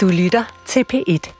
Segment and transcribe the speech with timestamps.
[0.00, 1.32] Du lytter til P1.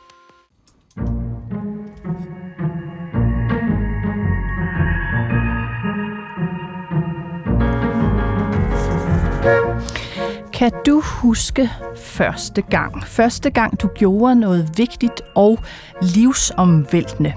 [10.53, 13.05] Kan du huske første gang?
[13.05, 15.59] Første gang du gjorde noget vigtigt og
[16.03, 17.33] livsomvæltende.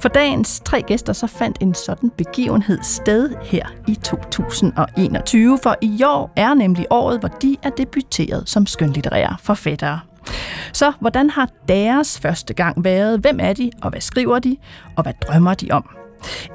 [0.00, 6.02] For dagens tre gæster så fandt en sådan begivenhed sted her i 2021, for i
[6.06, 10.00] år er nemlig året, hvor de er debuteret som skønlitterære forfattere.
[10.72, 13.20] Så hvordan har deres første gang været?
[13.20, 14.56] Hvem er de, og hvad skriver de,
[14.96, 15.88] og hvad drømmer de om?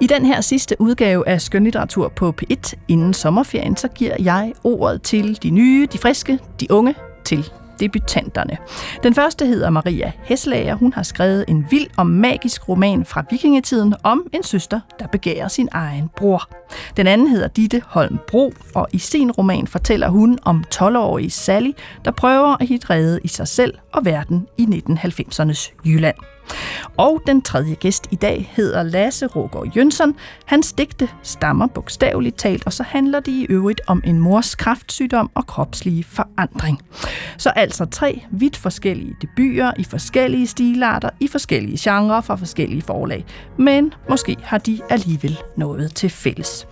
[0.02, 5.02] I den her sidste udgave af Skønlitteratur på P1 inden sommerferien, så giver jeg ordet
[5.02, 6.96] til de nye, de friske, de unge,
[7.26, 8.58] til debutanterne.
[9.04, 10.76] Den første hedder Maria Heslager.
[10.76, 15.48] Hun har skrevet en vild og magisk roman fra vikingetiden om en søster, der begærer
[15.48, 16.50] sin egen bror.
[16.98, 21.72] Den anden hedder Ditte Holm Bro, og i sin roman fortæller hun om 12-årige Sally,
[22.06, 26.33] der prøver at hitte redde i sig selv og verden i 1990'ernes Jylland.
[26.98, 30.16] Og den tredje gæst i dag hedder Lasse Rågaard Jønsson.
[30.46, 35.32] Hans digte stammer bogstaveligt talt, og så handler det i øvrigt om en mors kraftsygdom
[35.36, 36.82] og kropslige forandring.
[37.38, 43.26] Så altså tre vidt forskellige debuter i forskellige stilarter, i forskellige genrer fra forskellige forlag.
[43.58, 46.68] Men måske har de alligevel noget til fælles.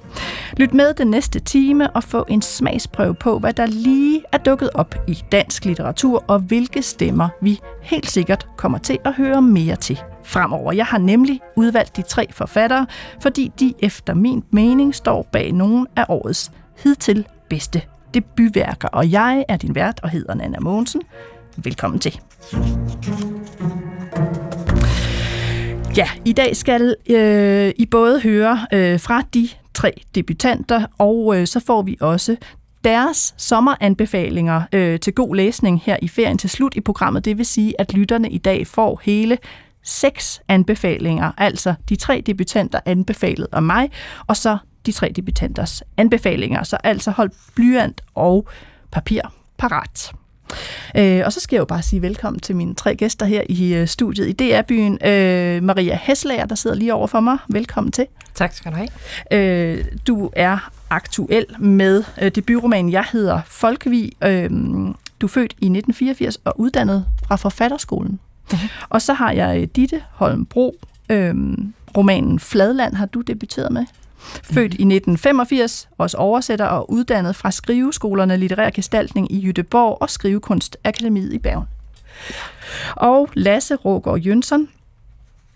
[0.58, 4.70] Lyt med den næste time og få en smagsprøve på, hvad der lige er dukket
[4.74, 9.76] op i dansk litteratur, og hvilke stemmer vi helt sikkert kommer til at høre mere
[9.76, 10.72] til fremover.
[10.74, 12.88] Jeg har nemlig udvalgt de tre forfattere,
[13.22, 16.52] fordi de efter min mening står bag nogle af årets
[16.84, 17.82] hidtil bedste
[18.14, 18.88] debutværker.
[18.88, 21.02] Og jeg er din vært og hedder Nana Mogensen.
[21.58, 22.20] Velkommen til.
[25.98, 29.50] Ja, i dag skal øh, I både høre øh, fra de
[29.82, 32.36] tre debutanter, og øh, så får vi også
[32.84, 37.26] deres sommeranbefalinger øh, til god læsning her i ferien til slut i programmet.
[37.26, 39.38] Det vil sige, at lytterne i dag får hele
[39.84, 43.92] seks anbefalinger, altså de tre debutanter anbefalet af mig,
[44.28, 46.64] og så de tre debutanters anbefalinger.
[46.64, 48.48] Så altså hold blyant og
[48.92, 49.22] papir
[49.58, 50.12] parat.
[50.98, 53.74] Øh, og så skal jeg jo bare sige velkommen til mine tre gæster her i
[53.74, 55.06] øh, studiet i DR-byen.
[55.08, 57.38] Øh, Maria Hesslager, der sidder lige over for mig.
[57.50, 58.06] Velkommen til.
[58.36, 58.90] Tak skal du have.
[59.32, 64.18] Øh, du er aktuel med øh, debutromanen Jeg hedder Folkevi.
[64.24, 64.50] Øh,
[65.22, 68.20] du er født i 1984 og uddannet fra Forfatterskolen.
[68.52, 68.70] Mm-hmm.
[68.90, 70.76] Og så har jeg Ditte Holmbro.
[71.10, 71.36] Øh,
[71.98, 73.86] romanen Fladland har du debuteret med.
[74.44, 81.34] Født i 1985, også oversætter og uddannet fra skriveskolerne Litterær Gestaltning i Jødeborg og Skrivekunstakademiet
[81.34, 81.66] i Bergen.
[82.96, 84.68] Og Lasse Rågaard Jønsson,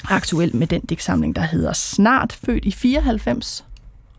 [0.10, 3.66] aktuel med den digtsamling, der hedder Snart, født i 94,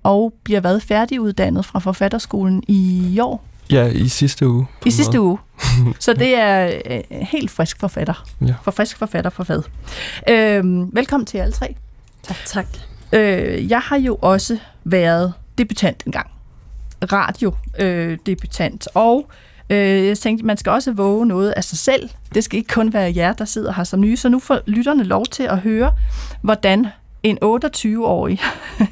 [0.02, 3.44] og bliver været færdiguddannet fra forfatterskolen i år.
[3.70, 4.66] Ja, i sidste uge.
[4.86, 5.38] I sidste uge.
[6.00, 8.26] Så det er øh, helt frisk forfatter.
[8.40, 8.54] Ja.
[8.62, 9.62] For frisk forfatter for fad.
[10.28, 11.76] Øh, velkommen til alle tre.
[12.22, 12.36] Tak.
[12.46, 12.66] tak.
[13.12, 16.30] Øh, jeg har jo også været debutant engang.
[17.12, 18.88] Radio-debutant.
[18.96, 19.30] Øh, og
[19.70, 22.10] øh, jeg tænkte, man skal også våge noget af sig selv.
[22.34, 24.16] Det skal ikke kun være jer, der sidder her som nye.
[24.16, 25.92] Så nu får lytterne lov til at høre,
[26.42, 26.86] hvordan
[27.22, 28.40] en 28-årig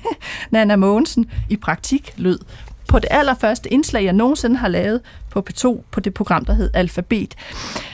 [0.50, 2.38] Nana Mogensen i praktik lød
[2.88, 6.70] på det allerførste indslag, jeg nogensinde har lavet på P2, på det program, der hed
[6.74, 7.34] Alfabet.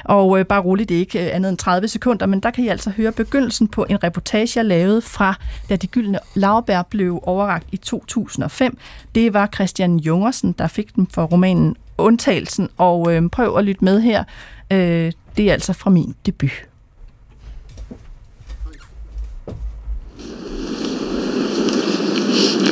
[0.04, 2.64] Og øh, bare roligt, det er ikke øh, andet end 30 sekunder, men der kan
[2.64, 5.34] I altså høre begyndelsen på en reportage, jeg lavede fra,
[5.68, 8.78] da de gyldne lavbær blev overragt i 2005.
[9.14, 13.84] Det var Christian Jungersen, der fik den for romanen Undtagelsen, og øh, prøv at lytte
[13.84, 14.24] med her.
[14.72, 16.50] Øh, det er altså fra min debut.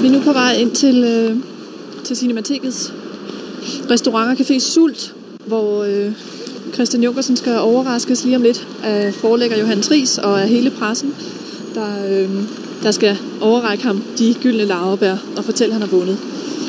[0.03, 1.37] Vi er nu på vej ind til øh,
[2.05, 2.93] til Cinematikets
[3.91, 5.15] restaurant og café Sult,
[5.47, 6.13] hvor øh,
[6.79, 10.71] Christian Junkersen skal overraskes lige om lidt øh, af forlægger Johan Tris og af hele
[10.71, 11.15] pressen,
[11.75, 12.31] der, øh,
[12.83, 16.19] der skal overrække ham de gyldne laverbær og fortælle, at han har vundet.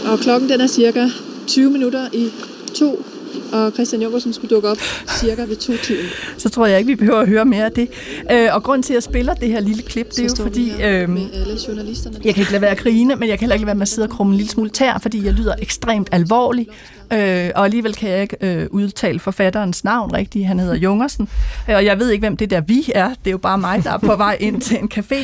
[0.05, 1.09] Og klokken den er cirka
[1.47, 2.29] 20 minutter i
[2.73, 3.05] to,
[3.53, 4.77] og Christian Junkersen skulle dukke op
[5.19, 6.05] cirka ved to-tiden.
[6.37, 7.89] Så tror jeg ikke, vi behøver at høre mere af det.
[8.31, 10.71] Øh, og grund til, at jeg spiller det her lille klip, det er jo fordi...
[10.83, 12.15] Øh, med alle journalisterne.
[12.23, 13.81] Jeg kan ikke lade være at grine, men jeg kan heller ikke lade være med
[13.81, 16.67] at sidde og krumme en lille smule tær, fordi jeg lyder ekstremt alvorlig.
[17.13, 20.45] Øh, og alligevel kan jeg ikke øh, udtale forfatterens navn rigtigt.
[20.45, 21.29] Han hedder Jungersen.
[21.69, 23.09] Øh, og jeg ved ikke, hvem det der vi er.
[23.09, 25.15] Det er jo bare mig, der er på vej ind til en café.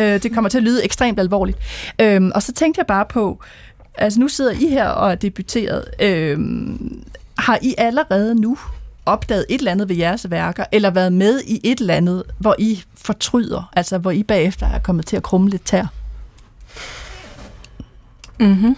[0.00, 1.58] Øh, det kommer til at lyde ekstremt alvorligt.
[2.00, 3.42] Øh, og så tænkte jeg bare på,
[3.94, 5.84] altså nu sidder I her og er debuteret.
[6.00, 6.38] Øh,
[7.40, 8.58] har I allerede nu
[9.06, 12.56] opdaget et eller andet ved jeres værker, eller været med i et eller andet, hvor
[12.58, 15.86] I fortryder, altså hvor I bagefter er kommet til at krumme lidt tær?
[18.40, 18.76] Mm-hmm.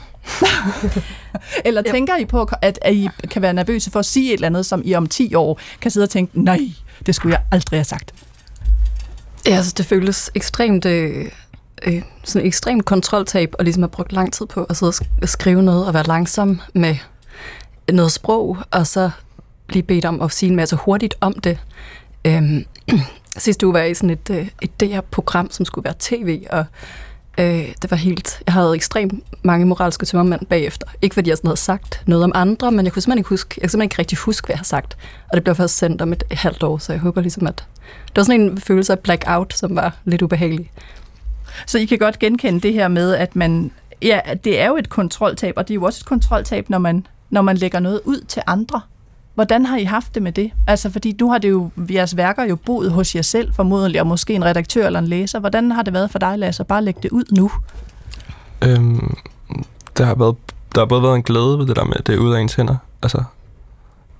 [1.64, 4.46] Eller tænker I på, at, at I kan være nervøse for at sige et eller
[4.46, 6.60] andet, som I om 10 år kan sidde og tænke, nej,
[7.06, 8.14] det skulle jeg aldrig have sagt?
[9.46, 11.26] Ja, altså det føles ekstremt, øh,
[11.82, 14.92] øh, sådan ekstremt kontroltab, og ligesom have brugt lang tid på at sidde
[15.22, 16.96] og skrive noget, og være langsom med
[17.92, 19.10] noget sprog, og så
[19.66, 21.58] blive bedt om at sige en masse hurtigt om det.
[22.24, 22.64] Øhm,
[23.36, 26.64] sidste uge var jeg i sådan et, øh, et DR-program, som skulle være tv, og
[27.38, 28.42] øh, det var helt...
[28.46, 30.86] Jeg havde ekstremt mange moralske tømmermænd bagefter.
[31.02, 33.54] Ikke fordi jeg sådan havde sagt noget om andre, men jeg kunne simpelthen ikke huske,
[33.56, 34.96] jeg kunne simpelthen ikke rigtig huske, hvad jeg har sagt.
[35.28, 37.64] Og det blev først sendt om et halvt år, så jeg håber ligesom, at...
[38.06, 40.70] Det var sådan en følelse af blackout, som var lidt ubehagelig.
[41.66, 43.70] Så I kan godt genkende det her med, at man...
[44.02, 47.06] Ja, det er jo et kontroltab, og det er jo også et kontroltab, når man,
[47.32, 48.80] når man lægger noget ud til andre.
[49.34, 50.52] Hvordan har I haft det med det?
[50.66, 54.06] Altså, fordi nu har det jo, jeres værker jo boet hos jer selv, formodentlig, og
[54.06, 55.38] måske en redaktør eller en læser.
[55.38, 57.50] Hvordan har det været for dig, Lasse, at bare lægge det ud nu?
[58.62, 59.16] Øhm,
[59.98, 60.36] der har været,
[60.74, 62.40] der har både været en glæde ved det der med, at det er ud af
[62.40, 62.76] ens hænder.
[63.02, 63.24] Altså,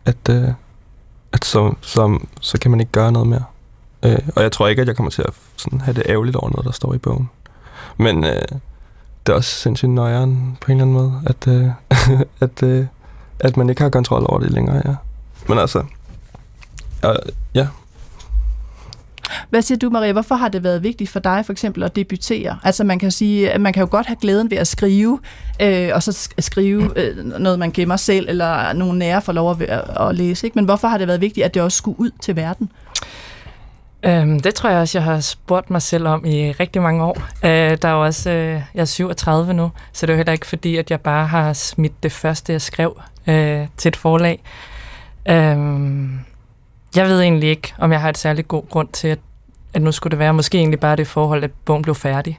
[0.04, 0.48] at, øh,
[1.32, 3.44] at så, så, så kan man ikke gøre noget mere.
[4.02, 6.50] Øh, og jeg tror ikke, at jeg kommer til at sådan, have det ærgerligt over
[6.50, 7.30] noget, der står i bogen.
[7.96, 8.42] Men øh,
[9.26, 11.70] det er også sindssygt nøjeren på en eller anden måde, at, øh,
[12.46, 12.86] at, øh,
[13.42, 14.94] at man ikke har kontrol over det længere, ja.
[15.48, 15.84] Men altså,
[17.04, 17.14] øh,
[17.54, 17.66] ja.
[19.50, 20.12] Hvad siger du, Maria?
[20.12, 22.58] Hvorfor har det været vigtigt for dig for eksempel at debutere?
[22.62, 25.20] Altså man kan sige, at man kan jo godt have glæden ved at skrive,
[25.62, 29.62] øh, og så skrive øh, noget, man gemmer selv, eller nogle nære får lov at,
[30.00, 30.46] at læse.
[30.46, 30.54] Ikke?
[30.54, 32.70] Men hvorfor har det været vigtigt, at det også skulle ud til verden?
[34.02, 37.18] Øhm, det tror jeg også, jeg har spurgt mig selv om i rigtig mange år.
[37.44, 40.46] Øh, der er også, øh, jeg er 37 nu, så det er jo heller ikke
[40.46, 44.42] fordi, at jeg bare har smidt det første, jeg skrev øh, til et forlag.
[45.28, 46.20] Øhm,
[46.96, 49.18] jeg ved egentlig ikke, om jeg har et særligt god grund til, at,
[49.74, 52.38] at nu skulle det være måske egentlig bare det forhold, at bogen blev færdig.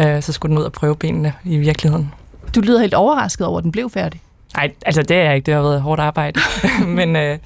[0.00, 2.12] Øh, så skulle den ud og prøve benene i virkeligheden.
[2.54, 4.20] Du lyder helt overrasket over, at den blev færdig.
[4.56, 5.46] Nej, altså det er jeg ikke.
[5.46, 6.40] Det har været hårdt arbejde.
[6.86, 7.38] Men øh,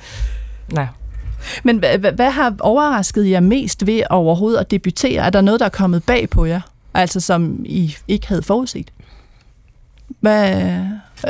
[0.72, 0.86] nej.
[1.62, 5.26] Men hvad, hvad har overrasket jer mest ved overhovedet at debutere?
[5.26, 6.60] Er der noget, der er kommet bag på jer?
[6.94, 8.92] Altså som I ikke havde forudset?
[10.20, 10.82] Hvad,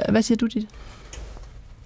[0.09, 0.67] hvad siger du det?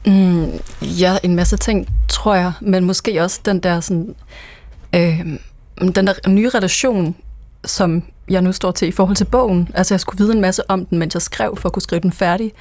[0.06, 0.50] Mm,
[0.82, 2.52] ja, en masse ting, tror jeg.
[2.60, 4.14] Men måske også den der sådan...
[4.94, 5.26] Øh,
[5.78, 7.16] den der nye relation,
[7.64, 9.68] som jeg nu står til i forhold til bogen.
[9.74, 12.00] Altså, jeg skulle vide en masse om den, mens jeg skrev, for at kunne skrive
[12.00, 12.52] den færdig.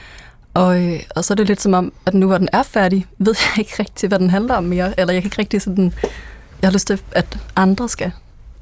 [0.53, 3.05] Og, øh, og så er det lidt som om, at nu hvor den er færdig,
[3.17, 4.99] ved jeg ikke rigtig, hvad den handler om mere.
[4.99, 5.93] Eller jeg kan ikke rigtig sådan...
[6.61, 8.11] Jeg har lyst til, at andre skal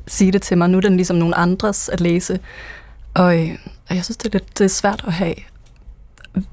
[0.08, 0.70] sige det til mig.
[0.70, 2.40] Nu er den ligesom nogen andres at læse.
[3.14, 3.58] Og, øh,
[3.90, 5.36] og jeg synes, det er lidt det er svært at have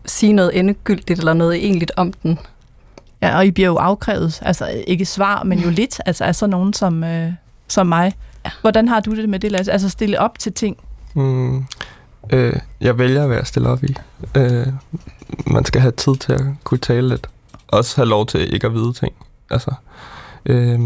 [0.07, 2.39] sige noget endegyldigt eller noget egentligt om den.
[3.23, 6.51] Ja, og I bliver jo afkrævet, altså ikke svar, men jo lidt, altså af sådan
[6.51, 7.33] nogen som, øh,
[7.69, 8.13] som mig.
[8.45, 8.51] Ja.
[8.61, 9.73] Hvordan har du det med det, Lasse?
[9.73, 10.77] Altså stille op til ting?
[11.15, 11.65] Mm,
[12.31, 13.97] øh, jeg vælger at være stille op i.
[14.35, 14.67] Øh,
[15.47, 17.27] man skal have tid til at kunne tale lidt.
[17.69, 19.13] Også have lov til ikke at vide ting.
[19.51, 19.75] Altså,
[20.47, 20.81] øh,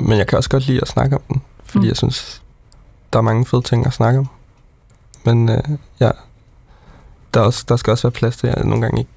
[0.00, 1.88] men jeg kan også godt lide at snakke om den, fordi mm.
[1.88, 2.42] jeg synes,
[3.12, 4.28] der er mange fede ting at snakke om.
[5.24, 5.62] Men øh,
[6.00, 6.10] ja,
[7.34, 9.10] der, også, der skal også være plads til, at jeg nogle gange ikke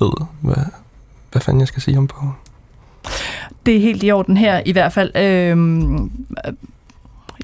[0.00, 0.64] ved, hvad,
[1.32, 2.32] hvad fanden jeg skal sige om på.
[3.66, 5.16] Det er helt i orden her i hvert fald.
[5.16, 6.10] Øhm,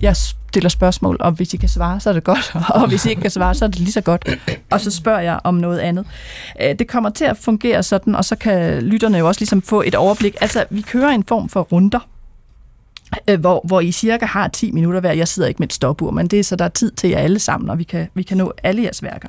[0.00, 3.10] jeg stiller spørgsmål, og hvis I kan svare, så er det godt, og hvis I
[3.10, 4.28] ikke kan svare, så er det lige så godt.
[4.70, 6.06] Og så spørger jeg om noget andet.
[6.62, 9.82] Øh, det kommer til at fungere sådan, og så kan lytterne jo også ligesom få
[9.86, 10.36] et overblik.
[10.40, 12.08] Altså, vi kører en form for runder,
[13.28, 15.12] øh, hvor, hvor I cirka har 10 minutter hver.
[15.12, 17.18] Jeg sidder ikke med et stopur, men det er så, der er tid til jer
[17.18, 19.28] alle sammen, og vi kan, vi kan nå alle jeres værker.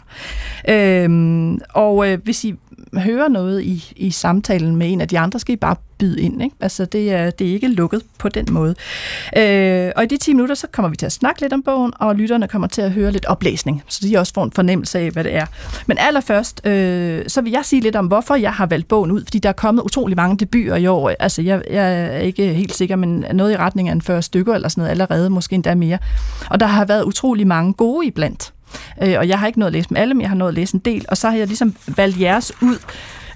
[0.69, 2.55] Øhm, og øh, hvis I
[2.93, 6.43] hører noget i, i samtalen med en af de andre, skal I bare byde ind.
[6.43, 6.55] Ikke?
[6.59, 8.75] Altså, det er, det er ikke lukket på den måde.
[9.37, 11.93] Øh, og i de 10 minutter, så kommer vi til at snakke lidt om bogen,
[11.99, 15.11] og lytterne kommer til at høre lidt oplæsning, så de også får en fornemmelse af,
[15.11, 15.45] hvad det er.
[15.87, 19.23] Men allerførst, øh, så vil jeg sige lidt om, hvorfor jeg har valgt bogen ud,
[19.23, 21.11] fordi der er kommet utrolig mange debuter i år.
[21.19, 24.53] Altså, jeg, jeg er ikke helt sikker, men noget i retning af en 40 stykker
[24.53, 25.97] eller sådan noget allerede, måske endda mere.
[26.49, 28.53] Og der har været utrolig mange gode iblandt.
[29.03, 30.55] Øh, og jeg har ikke nået at læse dem alle, men jeg har nået at
[30.55, 32.77] læse en del, og så har jeg ligesom valgt jeres ud,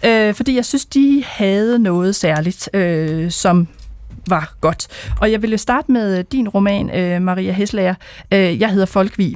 [0.06, 3.68] øh, fordi jeg synes, de havde noget særligt, øh, som
[4.28, 4.88] var godt.
[5.22, 7.96] Og jeg vil jo starte med øh, din roman, øh, Maria Heslager.
[8.34, 9.36] Øh, jeg hedder Folkvig.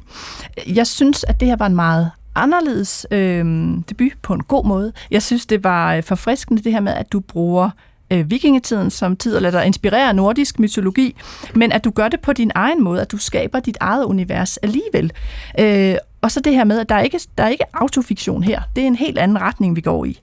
[0.67, 3.45] Jeg synes, at det her var en meget anderledes øh,
[3.89, 4.93] debut på en god måde.
[5.11, 7.69] Jeg synes, det var øh, forfriskende det her med, at du bruger
[8.11, 11.15] øh, vikingetiden som tid, eller der inspirerer nordisk mytologi,
[11.55, 14.57] men at du gør det på din egen måde, at du skaber dit eget univers
[14.57, 15.11] alligevel.
[15.59, 18.61] Øh, og så det her med, at der er ikke der er ikke autofiktion her.
[18.75, 20.19] Det er en helt anden retning, vi går i.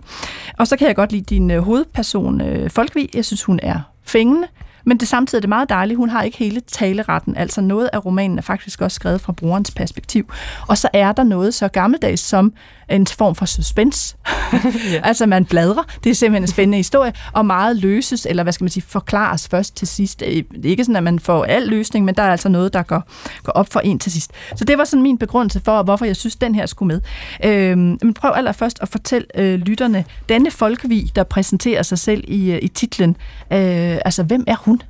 [0.59, 3.09] Og så kan jeg godt lide din øh, hovedperson, øh, Folkvig.
[3.15, 4.49] Jeg synes, hun er fængende.
[4.85, 5.97] Men det samtidig er det meget dejligt.
[5.97, 7.37] Hun har ikke hele taleretten.
[7.37, 10.33] Altså noget af romanen er faktisk også skrevet fra brorens perspektiv.
[10.69, 12.53] Og så er der noget så gammeldags som
[12.97, 14.17] en form for suspense.
[14.93, 15.01] Ja.
[15.05, 18.65] altså man bladrer, det er simpelthen en spændende historie, og meget løses, eller hvad skal
[18.65, 20.21] man sige, forklares først til sidst.
[20.21, 22.83] Det er ikke sådan, at man får al løsning, men der er altså noget, der
[22.83, 23.03] går,
[23.43, 24.31] går op for en til sidst.
[24.57, 27.01] Så det var sådan min begrundelse for, hvorfor jeg synes, den her skulle med.
[27.45, 32.53] Øh, men prøv allerførst at fortælle øh, lytterne, denne folkevig, der præsenterer sig selv i,
[32.53, 33.17] øh, i titlen,
[33.53, 34.83] øh, altså hvem er hun?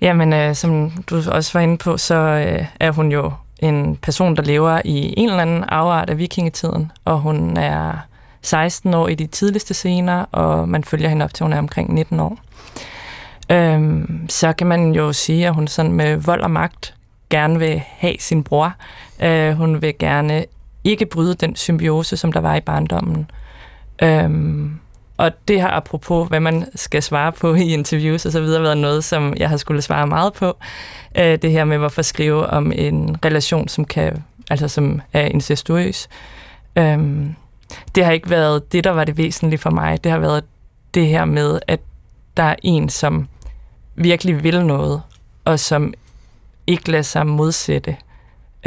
[0.00, 4.36] Jamen, øh, som du også var inde på, så øh, er hun jo en person,
[4.36, 7.92] der lever i en eller anden afart af vikingetiden, og hun er
[8.42, 11.94] 16 år i de tidligste scener, og man følger hende op til, hun er omkring
[11.94, 12.38] 19 år.
[13.50, 16.94] Øhm, så kan man jo sige, at hun sådan med vold og magt
[17.30, 18.74] gerne vil have sin bror.
[19.22, 20.44] Øh, hun vil gerne
[20.84, 23.30] ikke bryde den symbiose, som der var i barndommen.
[24.02, 24.78] Øhm,
[25.16, 28.78] og det har apropos, hvad man skal svare på i interviews og så videre, været
[28.78, 30.56] noget, som jeg har skulle svare meget på.
[31.18, 36.08] Øh, det her med, hvorfor skrive om en relation, som kan, altså som er incestuøs.
[36.76, 37.34] Øhm,
[37.94, 40.04] det har ikke været det, der var det væsentlige for mig.
[40.04, 40.44] Det har været
[40.94, 41.80] det her med, at
[42.36, 43.28] der er en, som
[43.94, 45.02] virkelig vil noget,
[45.44, 45.94] og som
[46.66, 47.96] ikke lader sig modsætte,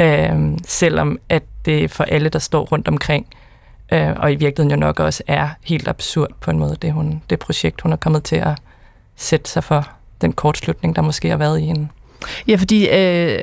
[0.00, 3.45] øh, selvom at det for alle, der står rundt omkring, øh,
[3.92, 7.22] øh, og i virkeligheden jo nok også er helt absurd på en måde, det, hun,
[7.30, 8.58] det projekt, hun er kommet til at
[9.16, 9.88] sætte sig for,
[10.20, 11.88] den kortslutning, der måske har været i hende.
[12.48, 13.38] Ja, fordi øh,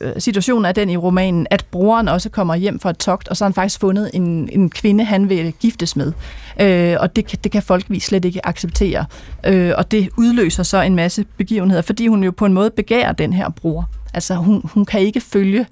[0.00, 3.36] øh situationen er den i romanen, at broren også kommer hjem fra et togt, og
[3.36, 6.12] så har han faktisk fundet en, en kvinde, han vil giftes med.
[6.60, 9.04] Øh, og det, det kan folkevis slet ikke acceptere.
[9.46, 13.12] Øh, og det udløser så en masse begivenheder, fordi hun jo på en måde begærer
[13.12, 13.88] den her bror.
[14.14, 15.66] Altså hun, hun kan ikke følge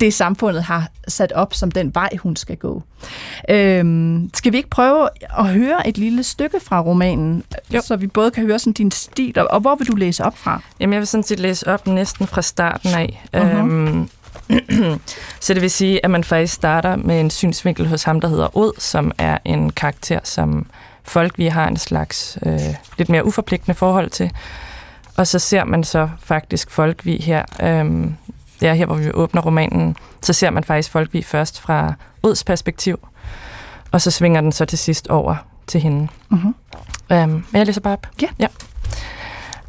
[0.00, 2.82] det samfundet har sat op som den vej, hun skal gå.
[3.48, 7.42] Øhm, skal vi ikke prøve at høre et lille stykke fra romanen,
[7.74, 7.80] jo.
[7.80, 10.38] så vi både kan høre sådan din stil, og, og hvor vil du læse op
[10.38, 10.60] fra?
[10.80, 13.26] Jamen, jeg vil sådan set læse op næsten fra starten af.
[13.36, 13.38] Uh-huh.
[13.38, 14.08] Øhm,
[15.40, 18.56] så det vil sige, at man faktisk starter med en synsvinkel hos ham, der hedder
[18.56, 20.66] Od, som er en karakter, som
[21.02, 22.60] folk vi har en slags øh,
[22.98, 24.30] lidt mere uforpligtende forhold til.
[25.16, 28.10] Og så ser man så faktisk folk vi her, øh,
[28.62, 32.44] ja, her hvor vi åbner romanen, så ser man faktisk folk vi først fra Ods
[32.44, 32.98] perspektiv,
[33.92, 35.36] og så svinger den så til sidst over
[35.66, 36.08] til hende.
[36.32, 36.52] Uh-huh.
[37.14, 38.06] Um, men jeg læser bare op.
[38.22, 38.28] Ja.
[38.38, 38.46] ja.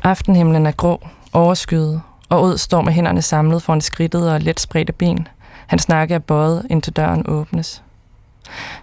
[0.03, 4.94] Aftenhimlen er grå, overskyet, og Ud står med hænderne samlet foran skridtet og let spredte
[4.94, 5.27] ben.
[5.67, 7.84] Hans nakke er bøjet, indtil døren åbnes.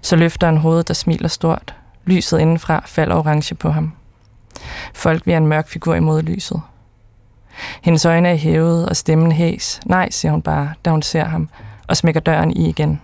[0.01, 1.75] Så løfter han hovedet og smiler stort.
[2.05, 3.93] Lyset indenfra falder orange på ham.
[4.95, 6.61] Folk vil en mørk figur imod lyset.
[7.83, 9.81] Hendes øjne er hævet, og stemmen hæs.
[9.87, 11.49] Nej, siger hun bare, da hun ser ham,
[11.89, 13.01] og smækker døren i igen.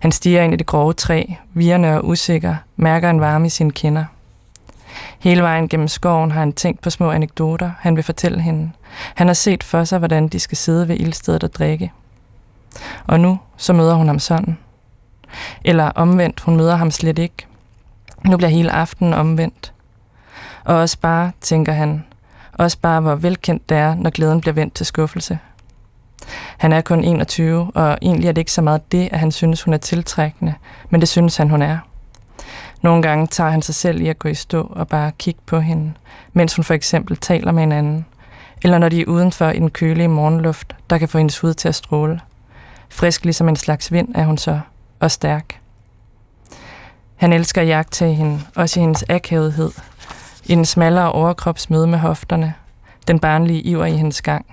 [0.00, 1.24] Han stiger ind i det grove træ,
[1.54, 4.04] virrende og usikker, mærker en varme i sine kinder.
[5.18, 8.70] Hele vejen gennem skoven har han tænkt på små anekdoter, han vil fortælle hende.
[9.14, 11.92] Han har set for sig, hvordan de skal sidde ved ildstedet og drikke.
[13.06, 14.58] Og nu, så møder hun ham sådan.
[15.64, 17.46] Eller omvendt, hun møder ham slet ikke.
[18.24, 19.72] Nu bliver hele aftenen omvendt.
[20.64, 22.04] Og også bare, tænker han,
[22.54, 25.38] også bare hvor velkendt det er, når glæden bliver vendt til skuffelse.
[26.58, 29.62] Han er kun 21, og egentlig er det ikke så meget det, at han synes,
[29.62, 30.54] hun er tiltrækkende,
[30.90, 31.78] men det synes han, hun er.
[32.82, 35.60] Nogle gange tager han sig selv i at gå i stå og bare kigge på
[35.60, 35.92] hende,
[36.32, 38.06] mens hun for eksempel taler med en anden.
[38.62, 41.68] Eller når de er udenfor i den kølige morgenluft, der kan få hendes hud til
[41.68, 42.20] at stråle.
[42.88, 44.60] Frisk ligesom en slags vind er hun så,
[45.00, 45.60] og stærk.
[47.16, 49.70] Han elsker at jagtage hende, også i hendes akavethed,
[50.46, 52.54] i den smallere overkropsmøde med hofterne,
[53.08, 54.46] den barnlige iver i hendes gang.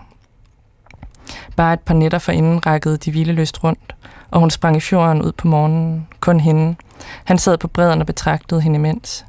[1.56, 3.96] Bare et par nætter forinden rækkede de hvileløst rundt,
[4.32, 6.76] og hun sprang i fjorden ud på morgenen, kun hende.
[7.24, 9.26] Han sad på bredden og betragtede hende imens.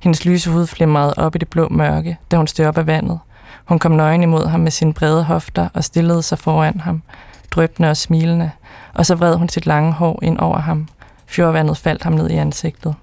[0.00, 3.18] Hendes lyse hud flimrede op i det blå mørke, da hun stod op af vandet.
[3.64, 7.02] Hun kom nøgen imod ham med sine brede hofter og stillede sig foran ham,
[7.50, 8.50] drøbende og smilende,
[8.94, 10.88] og så vred hun sit lange hår ind over ham.
[11.26, 12.94] Fjordvandet faldt ham ned i ansigtet.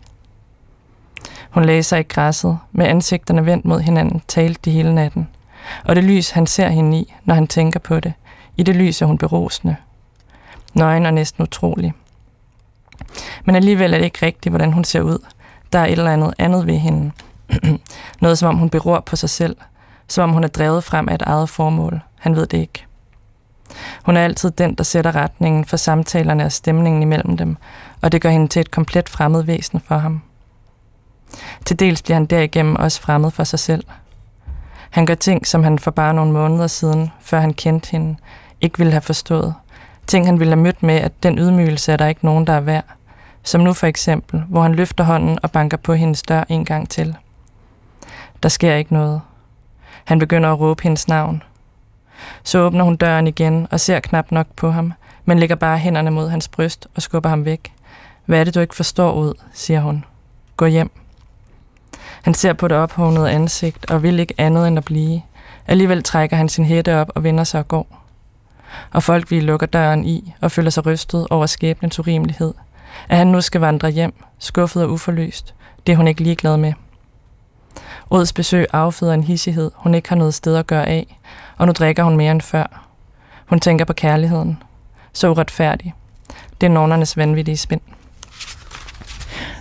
[1.50, 5.28] Hun lagde sig i græsset, med ansigterne vendt mod hinanden, talte de hele natten.
[5.86, 8.14] Og det lys, han ser hende i, når han tænker på det,
[8.58, 9.76] i det lys er hun berosende.
[10.74, 11.94] Nøgen og næsten utrolig.
[13.46, 15.26] Men alligevel er det ikke rigtigt, hvordan hun ser ud.
[15.74, 17.12] Der er et eller andet andet ved hende.
[18.22, 19.58] Noget som om hun beror på sig selv.
[20.08, 22.02] Som om hun er drevet frem af et eget formål.
[22.20, 22.86] Han ved det ikke.
[24.04, 27.58] Hun er altid den, der sætter retningen for samtalerne og stemningen imellem dem,
[28.02, 30.22] og det gør hende til et komplet fremmed væsen for ham.
[31.66, 33.84] Til dels bliver han derigennem også fremmed for sig selv.
[34.90, 38.16] Han gør ting, som han for bare nogle måneder siden, før han kendte hende,
[38.62, 39.54] ikke ville have forstået.
[40.08, 42.60] Ting, han ville have mødt med, at den ydmygelse er der ikke nogen, der er
[42.60, 42.86] værd.
[43.44, 46.90] Som nu for eksempel, hvor han løfter hånden og banker på hendes dør en gang
[46.90, 47.16] til.
[48.44, 49.22] Der sker ikke noget.
[50.06, 51.44] Han begynder at råbe hendes navn.
[52.44, 54.94] Så åbner hun døren igen og ser knap nok på ham,
[55.26, 57.74] men lægger bare hænderne mod hans bryst og skubber ham væk.
[58.26, 60.06] Hvad er det, du ikke forstår ud, siger hun.
[60.58, 60.92] Gå hjem.
[62.24, 65.22] Han ser på det ophovnede ansigt og vil ikke andet end at blive.
[65.68, 67.88] Alligevel trækker han sin hætte op og vender sig og går.
[68.92, 72.54] Og folk vil lukker døren i og føler sig rystet over skæbnens urimelighed.
[73.10, 75.54] At han nu skal vandre hjem, skuffet og uforløst.
[75.88, 76.74] Det er hun ikke ligeglad med.
[78.12, 81.18] Åds besøg afføder en hissighed, hun ikke har noget sted at gøre af,
[81.58, 82.86] og nu drikker hun mere end før.
[83.46, 84.64] Hun tænker på kærligheden.
[85.14, 85.94] Så uretfærdig.
[86.62, 87.82] Det er nornernes vanvittige spind.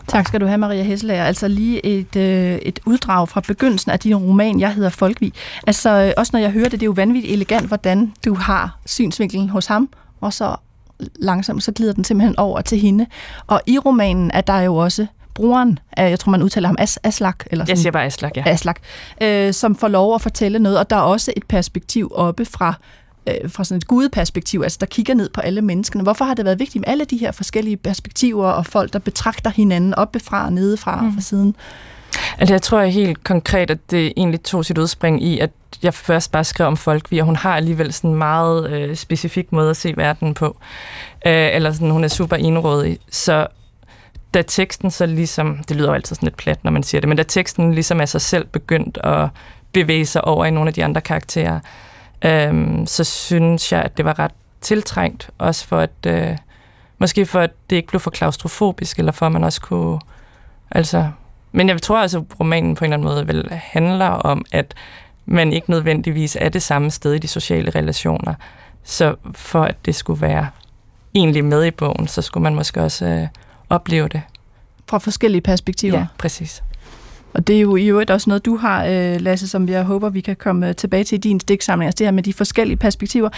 [0.09, 1.25] Tak skal du have, Maria Hesselager.
[1.25, 5.33] Altså lige et, øh, et uddrag fra begyndelsen af din roman, Jeg hedder Folkvig.
[5.67, 8.79] Altså øh, også når jeg hører det, det er jo vanvittigt elegant, hvordan du har
[8.87, 9.89] synsvinkelen hos ham,
[10.21, 10.57] og så
[11.17, 13.07] langsomt, så glider den simpelthen over til hende.
[13.47, 17.45] Og i romanen er der jo også broren, jeg tror man udtaler ham As, Aslak.
[17.51, 18.43] Eller sådan, jeg siger bare Aslak, ja.
[18.47, 18.81] Aslak,
[19.23, 22.75] øh, som får lov at fortælle noget, og der er også et perspektiv oppe fra
[23.29, 26.03] øh, fra sådan et gudeperspektiv, altså der kigger ned på alle menneskene.
[26.03, 29.51] Hvorfor har det været vigtigt med alle de her forskellige perspektiver og folk, der betragter
[29.51, 31.07] hinanden oppefra og nedefra mm.
[31.07, 31.57] og fra siden?
[32.39, 35.51] Altså, jeg tror helt konkret, at det egentlig tog sit udspring i, at
[35.83, 39.53] jeg først bare skrev om folk, og hun har alligevel sådan en meget øh, specifik
[39.53, 40.57] måde at se verden på.
[41.27, 42.99] Øh, eller sådan, hun er super indrådig.
[43.11, 43.47] Så
[44.35, 47.09] da teksten så ligesom, det lyder jo altid sådan lidt plat, når man siger det,
[47.09, 49.29] men da teksten ligesom af sig selv begyndt at
[49.73, 51.61] bevæge sig over i nogle af de andre karakterer,
[52.25, 56.37] øhm, så synes jeg, at det var ret tiltrængt, også for at, øh,
[56.99, 60.01] måske for at det ikke blev for klaustrofobisk, eller for at man også kunne,
[60.71, 61.11] altså,
[61.53, 64.75] men jeg tror altså, at romanen på en eller anden måde vel handler om, at
[65.27, 68.35] man ikke nødvendigvis er det samme sted i de sociale relationer.
[68.85, 70.49] Så for at det skulle være
[71.15, 73.27] egentlig med i bogen, så skulle man måske også øh,
[73.71, 74.23] opleve det.
[74.87, 75.99] Fra forskellige perspektiver?
[75.99, 76.63] Ja, præcis.
[77.35, 80.09] Og det er jo i øvrigt også noget, du har, øh, Lasse, som jeg håber,
[80.09, 83.29] vi kan komme tilbage til i din stiksamling, altså det her med de forskellige perspektiver.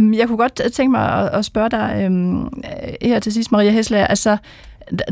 [0.00, 0.14] Mm.
[0.14, 2.48] Jeg kunne godt tænke mig at, spørge dig øhm,
[3.02, 4.36] her til sidst, Maria Hessler, altså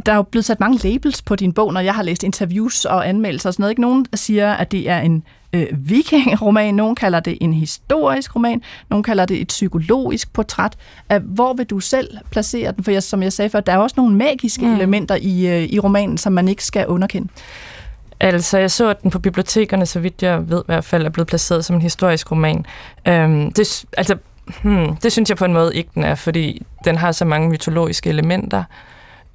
[0.06, 2.84] der er jo blevet sat mange labels på din bog, når jeg har læst interviews
[2.84, 3.70] og anmeldelser og sådan noget.
[3.70, 8.62] Ikke nogen siger, at det er en øh, vikingroman, nogen kalder det en historisk roman,
[8.90, 10.76] nogen kalder det et psykologisk portræt.
[11.22, 12.84] Hvor vil du selv placere den?
[12.84, 14.74] For jeg, som jeg sagde før, der er også nogle magiske mm.
[14.74, 17.28] elementer i, øh, i romanen, som man ikke skal underkende.
[18.20, 21.10] Altså, jeg så, at den på bibliotekerne, så vidt jeg ved i hvert fald, er
[21.10, 22.66] blevet placeret som en historisk roman.
[23.08, 24.16] Øhm, det, altså,
[24.62, 27.48] hmm, det synes jeg på en måde ikke, den er, fordi den har så mange
[27.48, 28.64] mytologiske elementer.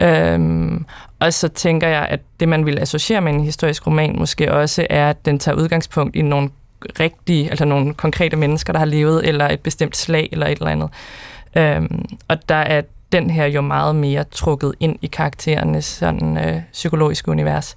[0.01, 0.85] Øhm,
[1.19, 4.87] og så tænker jeg, at det, man vil associere med en historisk roman, måske også
[4.89, 6.49] er, at den tager udgangspunkt i nogle
[6.99, 10.71] rigtige, altså nogle konkrete mennesker, der har levet, eller et bestemt slag, eller et eller
[10.71, 10.89] andet.
[11.57, 16.61] Øhm, og der er den her jo meget mere trukket ind i karakterernes sådan, øh,
[16.71, 17.75] psykologiske univers.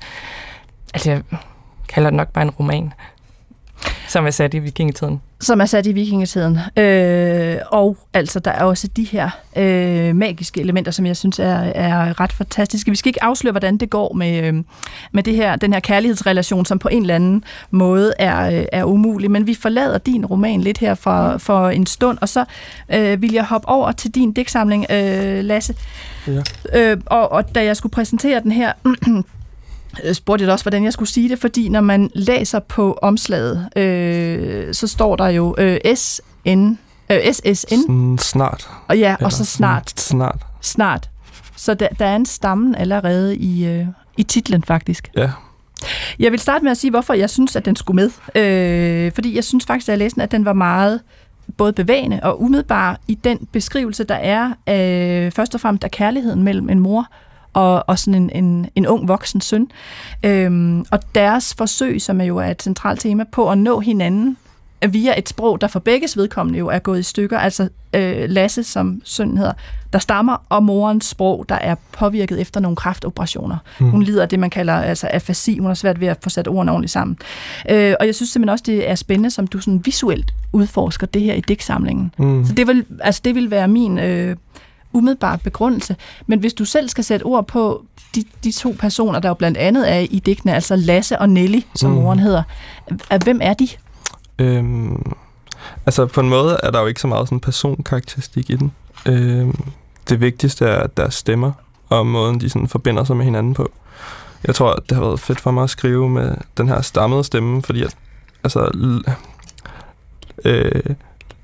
[0.94, 1.22] Altså, jeg
[1.88, 2.92] kalder det nok bare en roman,
[4.08, 5.20] som er sat i vikingetiden.
[5.40, 6.58] Som er sat i vikingetiden.
[6.76, 11.54] Øh, og altså, der er også de her øh, magiske elementer, som jeg synes er,
[11.56, 12.90] er ret fantastiske.
[12.90, 14.54] Vi skal ikke afsløre, hvordan det går med, øh,
[15.12, 18.84] med det her, den her kærlighedsrelation, som på en eller anden måde er, øh, er
[18.84, 19.30] umulig.
[19.30, 22.44] Men vi forlader din roman lidt her for, for en stund, og så
[22.88, 25.74] øh, vil jeg hoppe over til din digtsamling, øh, Lasse.
[26.26, 26.42] Ja.
[26.72, 28.72] Øh, og, og da jeg skulle præsentere den her
[30.12, 34.74] spurgte jeg også, hvordan jeg skulle sige det, fordi når man læser på omslaget, øh,
[34.74, 36.72] så står der jo øh, SN,
[37.10, 38.18] øh, SSN.
[38.18, 38.68] Snart.
[38.88, 40.00] Og ja, og så snart.
[40.00, 40.46] Snart.
[40.60, 41.10] Snart.
[41.56, 45.10] Så der, der er en stammen allerede i, øh, i titlen, faktisk.
[45.16, 45.30] Ja.
[46.18, 48.10] Jeg vil starte med at sige, hvorfor jeg synes, at den skulle med.
[48.34, 51.00] Øh, fordi jeg synes faktisk, at jeg læste den, at den var meget
[51.56, 56.42] både bevægende og umiddelbar i den beskrivelse, der er øh, først og fremmest af kærligheden
[56.42, 57.06] mellem en mor
[57.56, 59.68] og, og sådan en, en, en ung voksen søn.
[60.22, 64.36] Øhm, og deres forsøg, som er jo er et centralt tema, på at nå hinanden
[64.88, 67.38] via et sprog, der for begges vedkommende jo er gået i stykker.
[67.38, 69.52] Altså øh, Lasse, som søn hedder,
[69.92, 73.56] der stammer, og morens sprog, der er påvirket efter nogle kraftoperationer.
[73.80, 73.90] Mm.
[73.90, 75.58] Hun lider af det, man kalder altså afasi.
[75.58, 77.16] Hun har svært ved at få sat ordene ordentligt sammen.
[77.70, 81.22] Øh, og jeg synes simpelthen også, det er spændende, som du sådan visuelt udforsker det
[81.22, 82.12] her i digtsamlingen.
[82.18, 82.44] Mm.
[82.44, 83.98] Så det vil, altså, det vil være min...
[83.98, 84.36] Øh,
[84.92, 85.96] umiddelbar begrundelse.
[86.26, 89.58] Men hvis du selv skal sætte ord på de, de to personer, der jo blandt
[89.58, 91.96] andet er i digtene, altså Lasse og Nelly, som mm.
[91.96, 92.42] moren hedder,
[93.24, 93.68] hvem er de?
[94.38, 95.12] Øhm,
[95.86, 98.72] altså på en måde er der jo ikke så meget sådan personkarakteristik i den.
[99.06, 99.64] Øhm,
[100.08, 101.52] det vigtigste er deres stemmer,
[101.88, 103.70] og måden de sådan forbinder sig med hinanden på.
[104.46, 107.62] Jeg tror, det har været fedt for mig at skrive med den her stammede stemme,
[107.62, 107.96] fordi at,
[108.44, 108.70] altså,
[110.44, 110.82] øh,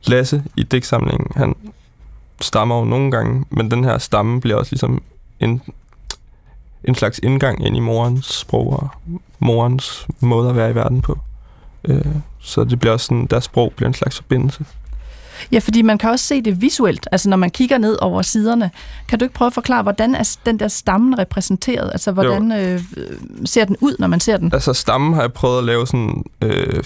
[0.07, 1.55] Lasse i digtsamlingen, han
[2.43, 5.03] stammer jo nogle gange, men den her stamme bliver også ligesom
[5.41, 5.63] en,
[6.85, 8.89] en slags indgang ind i morens sprog og
[9.39, 11.19] morens måde at være i verden på.
[11.85, 14.65] Øh, så det bliver også sådan, deres sprog bliver en slags forbindelse.
[15.53, 18.71] Ja, fordi man kan også se det visuelt, altså når man kigger ned over siderne.
[19.09, 21.91] Kan du ikke prøve at forklare, hvordan er den der stammen repræsenteret?
[21.93, 22.81] Altså, hvordan øh,
[23.45, 24.51] ser den ud, når man ser den?
[24.53, 26.85] Altså, stammen har jeg prøvet at lave sådan, øh,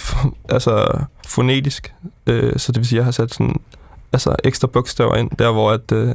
[0.49, 1.95] altså, fonetisk.
[2.27, 3.61] Øh, så det vil sige, jeg har sat sådan,
[4.17, 6.15] altså, ekstra bogstaver ind, der hvor at, øh,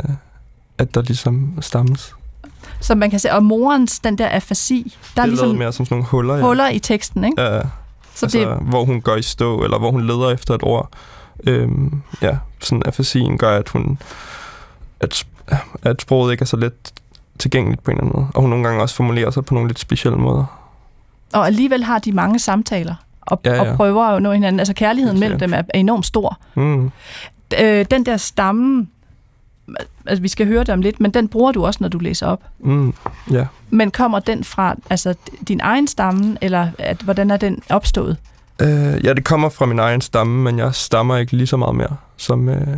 [0.78, 2.16] at der ligesom stammes.
[2.80, 5.72] Så man kan se, og morens, den der afasi, der er det er ligesom mere
[5.72, 6.42] som sådan nogle huller, ja.
[6.42, 7.42] huller i teksten, ikke?
[7.42, 7.62] Ja,
[8.16, 10.90] Så altså, det, hvor hun går i stå, eller hvor hun leder efter et ord.
[11.48, 14.00] Øhm, ja, sådan afasien gør, at hun
[15.00, 15.26] at,
[15.84, 16.74] at sproget ikke er så let
[17.40, 18.32] tilgængeligt på en eller anden måde.
[18.36, 20.46] Og hun nogle gange også formulerer sig på nogle lidt specielle måder.
[21.34, 23.72] og alligevel har de mange samtaler, og, Ja, ja.
[23.72, 24.60] og prøver at nå hinanden.
[24.60, 26.38] Altså kærligheden mellem dem er, er enormt stor.
[26.56, 26.92] Mm.
[27.60, 28.88] Øh, den der stamme,
[30.06, 32.28] altså vi skal høre det om lidt, men den bruger du også, når du læser
[32.28, 32.44] op.
[32.60, 32.94] Mm.
[33.32, 33.46] Ja.
[33.70, 35.14] Men kommer den fra altså,
[35.48, 38.18] din egen stamme, eller at, hvordan er den opstået?
[38.62, 41.76] Øh, ja, det kommer fra min egen stamme, men jeg stammer ikke lige så meget
[41.76, 42.78] mere, som, øh,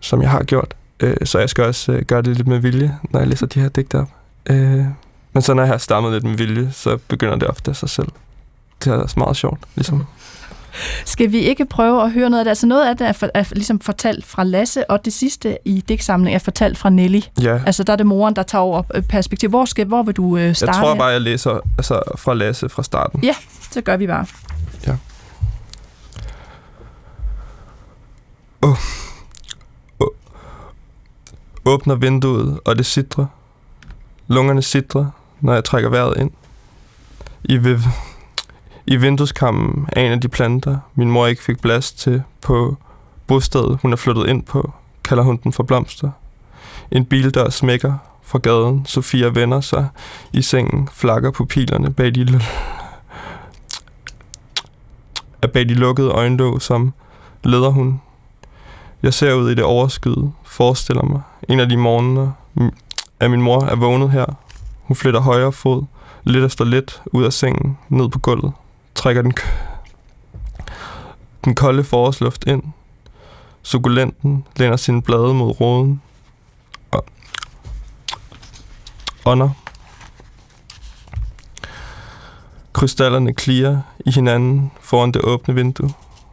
[0.00, 0.74] som jeg har gjort.
[1.00, 3.60] Øh, så jeg skal også øh, gøre det lidt med vilje, når jeg læser de
[3.60, 4.08] her digte op.
[4.46, 4.84] Øh,
[5.32, 7.90] men så når jeg har stammet lidt med vilje, så begynder det ofte af sig
[7.90, 8.08] selv.
[8.84, 10.04] Det er også meget sjovt, ligesom.
[11.04, 12.48] Skal vi ikke prøve at høre noget af det?
[12.50, 15.80] Altså noget af det er, for, er ligesom fortalt fra Lasse, og det sidste i
[15.88, 17.20] digtsamlingen er fortalt fra Nelly.
[17.42, 19.48] Ja, Altså der er det moren, der tager over øh, perspektiv.
[19.48, 20.72] Hvor, skal, hvor vil du øh, starte?
[20.72, 23.24] jeg tror bare, jeg læser altså, fra Lasse fra starten.
[23.70, 24.26] Så gør vi bare.
[31.64, 33.26] Åbner vinduet, og det sidrer.
[34.28, 35.06] Lungerne sidrer,
[35.40, 36.30] når jeg trækker vejret ind.
[37.44, 37.76] I, vi-
[38.86, 42.76] i vindueskammen er en af de planter, min mor ikke fik plads til på
[43.26, 44.72] bostedet, hun er flyttet ind på,
[45.04, 46.10] kalder hun den for blomster.
[46.90, 48.86] En bildør smækker fra gaden.
[48.86, 49.88] Sofia vender sig
[50.32, 52.44] i sengen, flakker pupillerne bag de, l-
[55.42, 56.92] er bag de lukkede øjenlåg, som
[57.44, 58.00] leder hun.
[59.02, 62.30] Jeg ser ud i det overskyde, forestiller mig, en af de morgener,
[63.20, 64.26] at min mor er vågnet her.
[64.82, 65.82] Hun flytter højre fod,
[66.24, 68.52] lidt efter lidt, ud af sengen, ned på gulvet,
[68.94, 69.50] trækker den, k-
[71.44, 72.62] den kolde forårsluft ind.
[73.62, 76.02] Sukulenten læner sine blade mod roden
[76.90, 77.04] og
[79.24, 79.50] ånder.
[82.72, 85.90] Krystallerne klirer i hinanden foran det åbne vindue.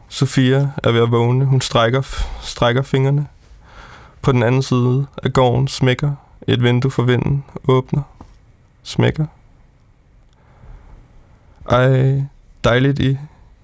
[0.10, 1.46] Sofia er ved at vågne.
[1.46, 2.02] Hun strækker,
[2.42, 3.28] strækker fingrene.
[4.22, 6.12] På den anden side af gården smækker
[6.48, 7.44] et vindue for vinden.
[7.68, 8.02] Åbner.
[8.84, 9.26] Smækker.
[11.70, 12.24] Ej,
[12.64, 13.18] dejligt I,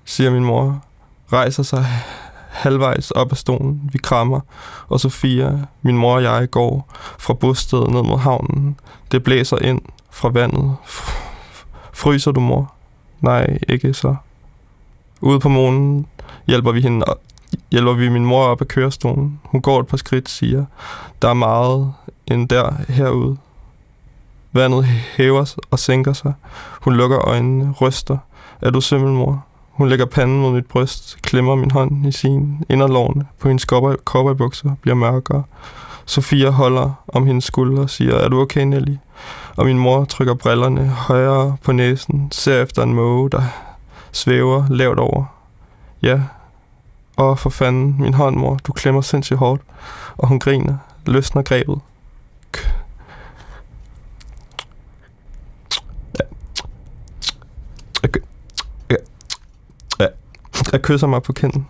[0.05, 0.83] siger min mor.
[1.33, 1.85] Rejser sig
[2.49, 3.89] halvvejs op af stolen.
[3.93, 4.39] Vi krammer.
[4.87, 8.79] Og Sofia, min mor og jeg går fra bostedet ned mod havnen.
[9.11, 10.75] Det blæser ind fra vandet.
[11.93, 12.73] Fryser du, mor?
[13.21, 14.15] Nej, ikke så.
[15.21, 16.07] Ude på månen
[16.47, 17.21] hjælper vi hende op,
[17.71, 19.39] hjælper vi min mor op af kørestolen.
[19.43, 20.65] Hun går et par skridt, siger,
[21.21, 21.93] der er meget
[22.27, 23.37] end der herude.
[24.51, 26.33] Vandet hæver og sænker sig.
[26.81, 28.17] Hun lukker øjnene, ryster.
[28.65, 29.45] Er du simmelmor?
[29.71, 33.65] Hun lægger panden mod mit bryst, klemmer min hånd i sin inderlårene på hendes
[34.05, 35.43] cowboybukser, bliver mørkere.
[36.05, 38.95] Sofia holder om hendes skulder og siger, er du okay, Nelly?
[39.57, 43.41] Og min mor trykker brillerne højere på næsen, ser efter en måge, der
[44.11, 45.25] svæver lavt over.
[46.01, 46.21] Ja,
[47.17, 49.61] Åh, for fanden, min hånd, mor, du klemmer sindssygt hårdt.
[50.17, 51.79] Og hun griner, løsner grebet.
[52.57, 52.67] K-
[56.19, 56.25] Ja.
[58.03, 58.23] Jeg, ky-
[58.91, 58.95] ja.
[59.99, 60.07] Ja
[60.71, 61.67] jeg kysser mig på kinden.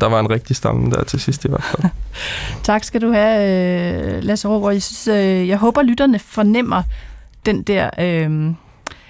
[0.00, 1.90] Der var en rigtig stamme der til sidst i hvert fald.
[2.62, 4.70] Tak skal du have, øh, Lasse Råber.
[4.70, 6.82] Jeg, synes, øh, jeg håber, lytterne fornemmer
[7.46, 8.54] den der, øh,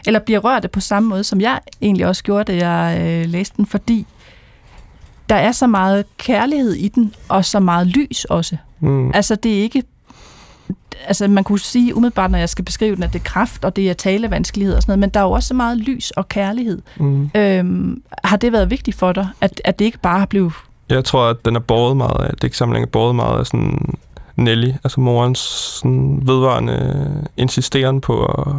[0.07, 3.57] eller bliver rørt på samme måde, som jeg egentlig også gjorde, da jeg øh, læste
[3.57, 4.07] den, fordi
[5.29, 8.57] der er så meget kærlighed i den, og så meget lys også.
[8.81, 9.11] Mm.
[9.15, 9.83] Altså, det er ikke...
[11.07, 13.77] Altså, man kunne sige umiddelbart, når jeg skal beskrive den, at det er kraft, og
[13.77, 16.29] det er talevanskelighed og sådan noget, men der er jo også så meget lys og
[16.29, 16.83] kærlighed.
[16.97, 17.31] Mm.
[17.35, 20.53] Øhm, har det været vigtigt for dig, at, at det ikke bare har blevet...
[20.89, 23.95] Jeg tror, at den er båret meget af, digtsamlingen er båret meget af sådan
[24.37, 25.39] Nelly, altså morens
[25.81, 28.55] sådan vedvarende insisteren på at,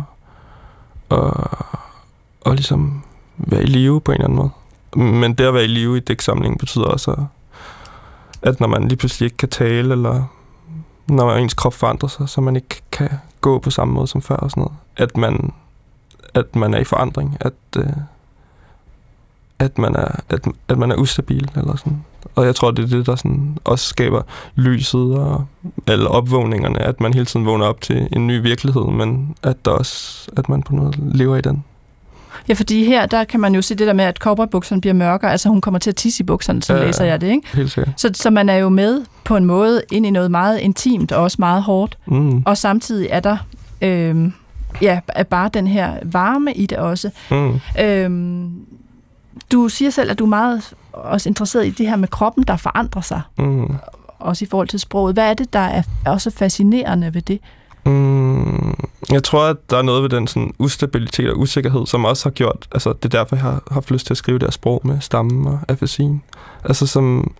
[1.17, 1.47] at,
[2.45, 3.03] at ligesom
[3.37, 4.49] være i live på en eller anden måde.
[5.21, 7.19] Men det at være i live i digtsamlingen betyder også, at-
[8.41, 10.23] at når man lige pludselig ikke kan tale, eller
[11.07, 13.09] når ens krop forandrer sig, så man ikke kan
[13.41, 15.53] gå på samme måde som før og sådan noget, at man,
[16.33, 17.85] at man er i forandring, at, øh,
[19.59, 22.03] at, man er, at, at man er ustabil, eller sådan.
[22.35, 24.21] Og jeg tror, det er det, der sådan også skaber
[24.55, 25.45] lyset og
[25.87, 29.71] eller opvågningerne, at man hele tiden vågner op til en ny virkelighed, men at, der
[29.71, 31.63] også, at man på noget lever i den.
[32.47, 35.31] Ja, fordi her, der kan man jo se det der med, at cowboybukserne bliver mørkere,
[35.31, 36.85] altså hun kommer til at tisse i bukserne, så ja.
[36.85, 37.47] læser jeg det, ikke?
[37.53, 37.93] Helt sikkert.
[38.01, 41.23] Så, så man er jo med på en måde ind i noget meget intimt og
[41.23, 42.43] også meget hårdt, Mm.
[42.45, 43.37] og samtidig er der
[43.81, 44.31] øh,
[44.81, 47.09] ja, er bare den her varme i det også.
[47.31, 47.59] Mm.
[47.79, 48.43] Øh,
[49.51, 52.57] du siger selv, at du er meget også interesseret i det her med kroppen, der
[52.57, 53.75] forandrer sig, Mm.
[54.19, 55.13] også i forhold til sproget.
[55.15, 57.39] Hvad er det, der er også fascinerende ved det?
[57.85, 58.73] Mm,
[59.11, 62.31] jeg tror, at der er noget ved den sådan, ustabilitet og usikkerhed, som også har
[62.31, 64.81] gjort, altså det er derfor, jeg har haft lyst til at skrive det her sprog
[64.83, 66.21] med stammen og afasien.
[66.63, 67.33] Altså som,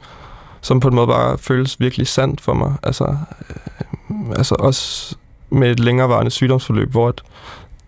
[0.66, 2.74] som på en måde bare føles virkelig sandt for mig.
[2.84, 3.18] Altså,
[3.50, 5.16] øh, altså også
[5.50, 7.22] med et længerevarende sygdomsforløb, hvor at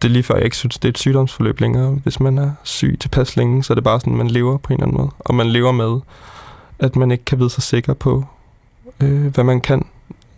[0.02, 1.90] det er lige før, jeg ikke synes, det er et sygdomsforløb længere.
[1.90, 4.80] Hvis man er syg tilpas længe, så er det bare sådan, man lever på en
[4.80, 5.10] eller anden måde.
[5.20, 6.00] Og man lever med,
[6.80, 8.26] at man ikke kan vide sig sikker på,
[9.00, 9.86] øh, hvad man kan,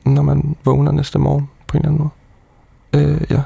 [0.06, 2.12] når man vågner næste morgen på en eller anden
[2.94, 3.10] måde.
[3.10, 3.42] Øh, ja.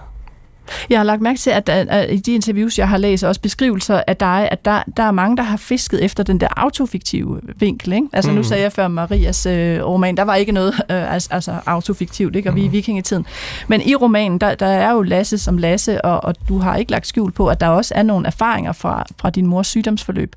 [0.89, 4.01] Jeg har lagt mærke til, at, at, i de interviews, jeg har læst, også beskrivelser
[4.07, 7.93] af dig, at der, der er mange, der har fisket efter den der autofiktive vinkel.
[7.93, 8.07] Ikke?
[8.13, 8.35] Altså mm.
[8.35, 8.47] nu Mhm.
[8.47, 12.49] sagde jeg før Marias øh, roman, der var ikke noget øh, altså, altså autofiktivt, ikke?
[12.49, 12.73] og vi er i Mhm.
[12.73, 13.25] vikingetiden.
[13.67, 16.91] Men i romanen, der, der er jo Lasse som Lasse, og, og du har ikke
[16.91, 20.35] lagt skjul på, at der også er nogle erfaringer fra, fra din mors sygdomsforløb.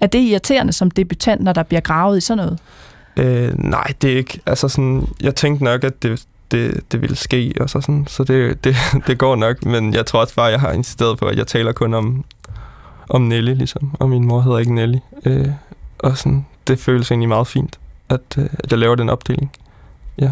[0.00, 2.58] Er det irriterende som debutant, når der bliver gravet i sådan noget?
[3.16, 4.40] Øh, nej, det er ikke.
[4.46, 8.24] Altså sådan, jeg tænkte nok, at det, det, det ville ske, og så, sådan, så
[8.24, 9.64] det, det, det går nok.
[9.64, 12.24] Men jeg tror også bare, jeg har insisteret på, at jeg taler kun om,
[13.08, 13.96] om Nelly, ligesom.
[14.00, 14.98] Og min mor hedder ikke Nelly.
[15.24, 15.48] Øh,
[15.98, 19.50] og sådan, det føles egentlig meget fint, at, øh, at jeg laver den opdeling.
[20.18, 20.30] Ja.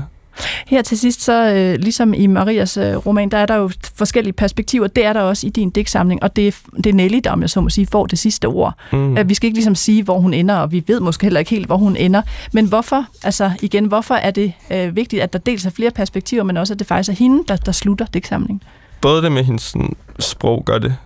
[0.67, 4.33] Her til sidst, så øh, ligesom i Marias øh, roman, der er der jo forskellige
[4.33, 4.87] perspektiver.
[4.87, 7.41] Det er der også i din digtsamling, og det er, det er Nelly, der, om
[7.41, 8.75] jeg så må sige, får det sidste ord.
[8.93, 9.29] Mm.
[9.29, 11.67] Vi skal ikke ligesom sige, hvor hun ender, og vi ved måske heller ikke helt,
[11.67, 12.23] hvor hun ender.
[12.53, 16.43] Men hvorfor, altså igen, hvorfor er det øh, vigtigt, at der dels er flere perspektiver,
[16.43, 18.63] men også at det faktisk er hende, der, der slutter digtsamlingen?
[19.01, 20.97] både det med hendes sådan, sprog gør det,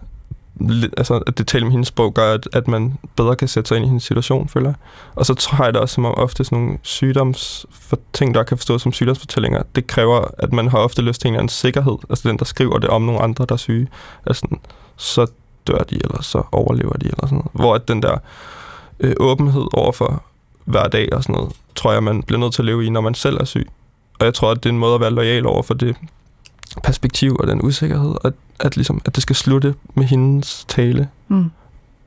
[0.96, 3.76] altså at det taler med hendes sprog gør, at, at man bedre kan sætte sig
[3.76, 4.74] ind i hendes situation, føler jeg.
[5.14, 7.66] Og så tror jeg det også, som om ofte sådan nogle sygdoms,
[8.12, 11.34] ting, der kan forstås som sygdomsfortællinger, det kræver, at man har ofte lyst til en
[11.34, 11.96] eller anden sikkerhed.
[12.10, 13.88] Altså den, der skriver det om nogle andre, der er syge.
[14.26, 14.56] Altså,
[14.96, 15.26] så
[15.66, 17.50] dør de, eller så overlever de, eller sådan noget.
[17.52, 18.18] Hvor at den der
[19.00, 20.22] øh, åbenhed overfor
[20.64, 23.00] hver dag og sådan noget, tror jeg, man bliver nødt til at leve i, når
[23.00, 23.68] man selv er syg.
[24.18, 25.96] Og jeg tror, at det er en måde at være lojal over for det
[26.82, 31.50] perspektiv og den usikkerhed, og at, ligesom, at det skal slutte med hendes tale, Mm.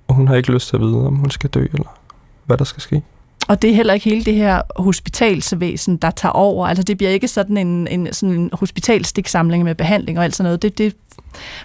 [0.07, 1.97] og hun har ikke lyst til at vide, om hun skal dø, eller
[2.45, 3.01] hvad der skal ske.
[3.47, 6.67] Og det er heller ikke hele det her hospitalsvæsen, der tager over.
[6.67, 10.47] Altså det bliver ikke sådan en, en, sådan en hospitalstiksamling med behandling og alt sådan
[10.47, 10.61] noget.
[10.61, 10.95] Det, det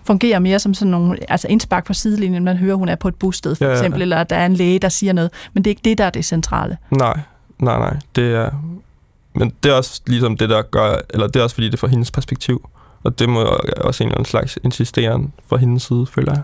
[0.05, 2.45] fungerer mere som sådan nogle altså indspark på sidelinjen.
[2.45, 3.77] Man hører, hun er på et bosted for Ja, ja.
[3.77, 5.31] eksempel, eller at der er en læge, der siger noget.
[5.53, 6.77] Men det er ikke det, der er det centrale.
[6.91, 7.21] Nej,
[7.59, 7.97] nej, nej.
[8.17, 8.51] Det er,
[9.35, 11.79] men det er også ligesom det, der gør, eller det er også fordi, det er
[11.79, 12.69] fra hendes perspektiv.
[13.05, 13.45] Og det må
[13.77, 16.43] også en eller anden slags insisteren fra hendes side, føler jeg.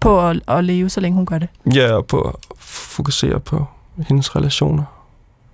[0.00, 1.48] På at, at leve, så længe hun gør det.
[1.74, 3.66] Ja, og på at fokusere på
[4.08, 4.84] hendes relationer,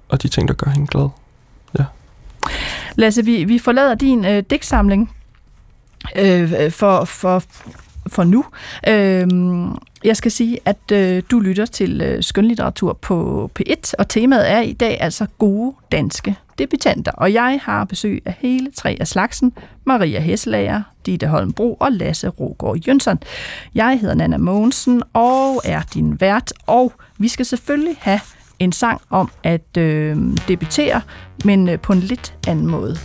[0.09, 1.09] og de ting, der gør hende glad.
[2.99, 5.15] Lasse, vi, vi forlader din øh, digtsamling
[6.17, 7.43] øh, for, for,
[8.07, 8.45] for nu.
[8.89, 9.27] Øh,
[10.05, 14.61] jeg skal sige, at øh, du lytter til øh, skønlitteratur på P1, og temaet er
[14.61, 17.13] i dag altså gode danske debutanter.
[17.13, 19.53] Og jeg har besøg af hele tre af slagsen.
[19.85, 23.19] Maria Hesselager, Ditte Holmbro og Lasse Rogård Jønsson.
[23.75, 28.21] Jeg hedder Nana Mogensen og er din vært, og vi skal selvfølgelig have
[28.59, 30.17] en sang om at øh,
[30.49, 31.01] debutere,
[31.45, 32.97] men øh, på en lidt anden måde.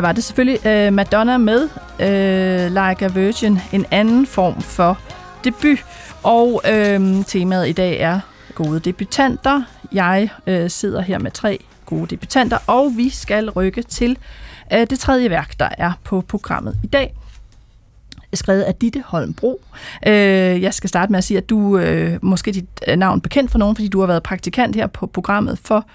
[0.00, 1.62] Her var det selvfølgelig øh, Madonna med
[2.00, 4.98] øh, Like a Virgin, en anden form for
[5.44, 5.84] debut.
[6.22, 8.20] Og øh, temaet i dag er
[8.54, 9.62] gode debutanter.
[9.92, 14.18] Jeg øh, sidder her med tre gode debutanter, og vi skal rykke til
[14.72, 17.14] øh, det tredje værk, der er på programmet i dag
[18.32, 19.60] skrevet af Ditte Holmbro.
[20.06, 23.50] Øh, jeg skal starte med at sige, at du øh, måske dit øh, navn bekendt
[23.50, 25.86] for nogen, fordi du har været praktikant her på programmet for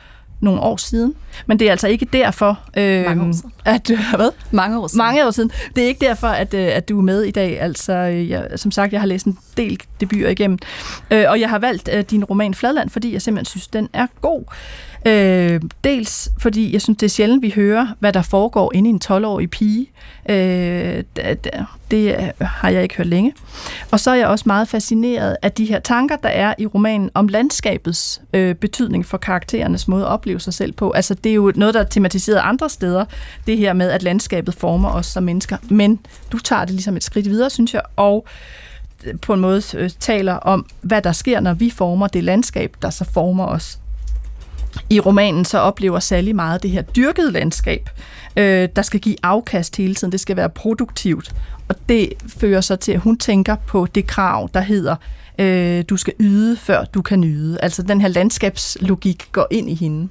[0.45, 1.13] nogle år siden.
[1.45, 3.51] Men det er altså ikke derfor, øh, Mange år siden.
[3.65, 4.29] at du hvad?
[4.51, 4.97] Mange år siden.
[4.97, 5.51] Mange år siden.
[5.75, 7.62] Det er ikke derfor, at, øh, at du er med i dag.
[7.62, 10.58] Altså, øh, jeg, som sagt, jeg har læst en del debuter igennem.
[11.12, 14.08] Øh, og jeg har valgt øh, din roman Fladland, fordi jeg simpelthen synes, den er
[14.21, 14.43] god.
[15.06, 18.94] Øh, dels fordi jeg synes, det er sjældent, vi hører, hvad der foregår inde i
[18.94, 19.88] en 12-årig pige.
[20.30, 21.04] Øh,
[21.91, 23.34] det, har jeg ikke hørt længe.
[23.91, 27.10] Og så er jeg også meget fascineret af de her tanker, der er i romanen
[27.13, 30.91] om landskabets øh, betydning for karakterernes måde at opleve sig selv på.
[30.91, 33.06] Altså, det er jo noget, der er tematiseret andre steder,
[33.48, 35.58] det her med, at landskabet former os som mennesker.
[35.70, 36.00] Men
[36.32, 38.26] du tager det ligesom et skridt videre, synes jeg, og
[39.06, 42.76] øh, på en måde øh, taler om, hvad der sker, når vi former det landskab,
[42.82, 43.80] der så former os.
[44.89, 47.89] I romanen så oplever Sally meget det her dyrkede landskab,
[48.38, 50.11] øh, der skal give afkast hele tiden.
[50.11, 51.35] Det skal være produktivt.
[51.67, 54.95] Og det fører så til, at hun tænker på det krav, der hedder,
[55.39, 57.57] øh, du skal yde, før du kan nyde.
[57.61, 60.07] Altså den her landskabslogik går ind i hende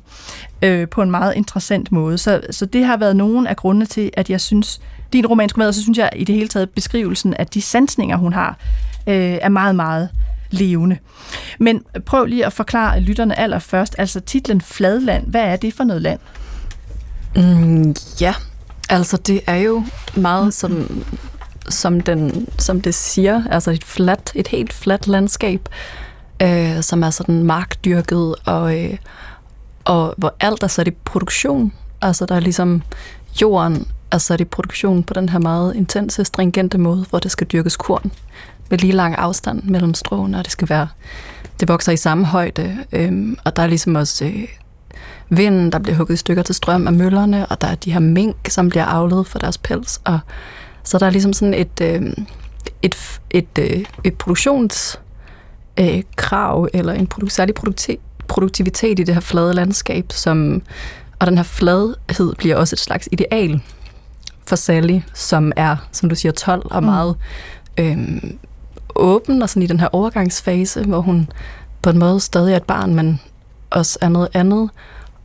[0.62, 2.18] øh, på en meget interessant måde.
[2.18, 4.80] Så, så det har været nogen af grundene til, at jeg synes,
[5.12, 7.62] din roman skulle med, og så synes jeg i det hele taget, beskrivelsen af de
[7.62, 8.58] sansninger, hun har,
[9.06, 10.08] øh, er meget, meget
[10.54, 10.98] levende.
[11.58, 16.02] Men prøv lige at forklare lytterne allerførst, altså titlen Fladland, hvad er det for noget
[16.02, 16.20] land?
[17.36, 18.34] Mm, ja,
[18.88, 19.84] altså det er jo
[20.16, 21.04] meget som,
[21.68, 25.68] som, den, som det siger, altså et flat, et helt fladt landskab,
[26.42, 28.96] øh, som er sådan markdyrket, og, øh,
[29.84, 31.72] og hvor alt er sat i produktion.
[32.00, 32.82] Altså der er ligesom
[33.40, 37.46] jorden er sat i produktion på den her meget intense, stringente måde, hvor det skal
[37.46, 38.12] dyrkes korn
[38.74, 40.88] med lige lang afstand mellem stråene, og det skal være,
[41.60, 44.48] det vokser i samme højde, øhm, og der er ligesom også øh,
[45.28, 48.00] vinden, der bliver hugget i stykker til strøm af møllerne, og der er de her
[48.00, 50.18] mink, som bliver avlet for deres pels, og
[50.84, 52.02] så der er ligesom sådan et, øh,
[52.82, 55.00] et, et, øh, et produktions
[55.80, 60.62] øh, krav, eller en produ- særlig produkti- produktivitet i det her flade landskab, som,
[61.18, 63.60] og den her fladhed bliver også et slags ideal
[64.46, 67.16] for Sally, som er, som du siger, 12 og meget
[67.78, 68.38] øhm,
[68.96, 71.28] åben og sådan i den her overgangsfase, hvor hun
[71.82, 73.20] på en måde stadig er et barn, men
[73.70, 74.70] også er noget andet,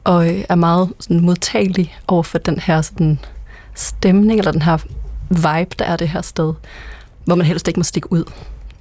[0.03, 3.19] og øh, er meget sådan, modtagelig over for den her sådan,
[3.75, 4.77] stemning, eller den her
[5.29, 6.53] vibe, der er det her sted,
[7.25, 8.23] hvor man helst ikke må stikke ud.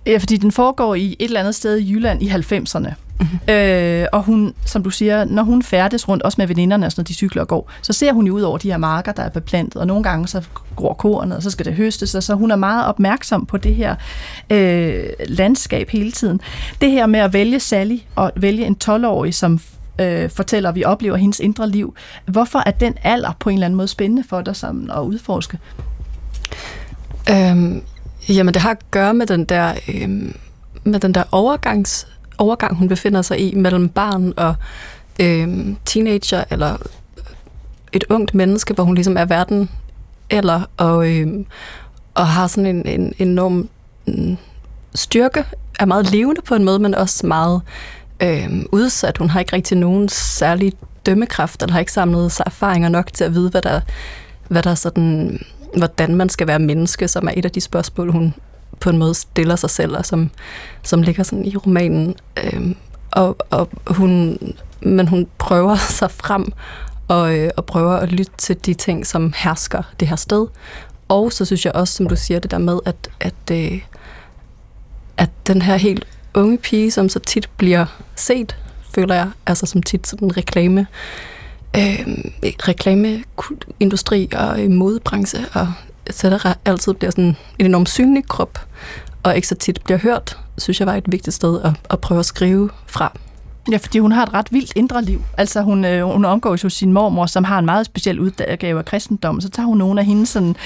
[0.06, 2.94] Ja, fordi den foregår i et eller andet sted i Jylland i 90'erne.
[3.20, 3.54] Mm-hmm.
[3.54, 7.02] Øh, og hun, som du siger, når hun færdes rundt, også med veninderne, og sådan,
[7.02, 9.22] når de cykler og går, så ser hun jo ud over de her marker, der
[9.22, 10.42] er beplantet, og nogle gange så
[10.76, 13.74] gror kornet, og så skal det høstes, og så hun er meget opmærksom på det
[13.74, 13.94] her
[14.50, 16.40] øh, landskab hele tiden.
[16.80, 19.60] Det her med at vælge Sally, og vælge en 12-årig, som
[20.00, 21.94] øh, fortæller, at vi oplever hendes indre liv.
[22.26, 25.58] Hvorfor er den alder på en eller anden måde spændende for dig som at udforske?
[27.30, 27.82] Øhm,
[28.28, 30.36] jamen, det har at gøre med den der, øhm,
[30.84, 32.06] med den der overgangs,
[32.38, 34.54] overgang, hun befinder sig i mellem barn og
[35.20, 36.76] øh, teenager, eller
[37.92, 39.70] et ungt menneske, hvor hun ligesom er verden
[40.30, 41.44] eller, og, øh,
[42.14, 43.68] og har sådan en, en enorm
[44.06, 44.36] mm,
[44.94, 45.44] styrke,
[45.78, 47.60] er meget levende på en måde, men også meget
[48.22, 49.18] øh, udsat.
[49.18, 50.72] Hun har ikke rigtig nogen særlig
[51.06, 53.80] dømmekraft, eller har ikke samlet sig erfaringer nok til at vide, hvad der,
[54.48, 55.38] hvad der sådan,
[55.76, 58.34] hvordan man skal være menneske, som er et af de spørgsmål, hun
[58.80, 60.30] på en måde stiller sig selv, og som,
[60.82, 62.14] som ligger sådan i romanen.
[62.44, 62.74] Øh,
[63.10, 64.38] og, og hun,
[64.80, 66.52] men hun prøver sig frem
[67.08, 70.46] og, øh, og prøver at lytte til de ting, som hersker det her sted.
[71.08, 73.80] Og så synes jeg også, som du siger, det der med, at, at, øh,
[75.16, 77.86] at den her helt unge pige, som så tit bliver
[78.16, 78.56] set,
[78.94, 80.86] føler jeg, altså som tit sådan reklame,
[81.76, 82.08] øh,
[82.44, 85.72] reklameindustri og modebranche og
[86.08, 88.58] etc., altid bliver sådan en enormt synlig krop,
[89.22, 92.20] og ikke så tit bliver hørt, synes jeg var et vigtigt sted at, at prøve
[92.20, 93.12] at skrive fra.
[93.70, 95.22] Ja, fordi hun har et ret vildt indre liv.
[95.36, 98.84] Altså hun, øh, hun omgås jo sin mormor, som har en meget speciel udgave af
[98.84, 99.40] kristendom.
[99.40, 100.56] Så tager hun nogle af hendes sådan,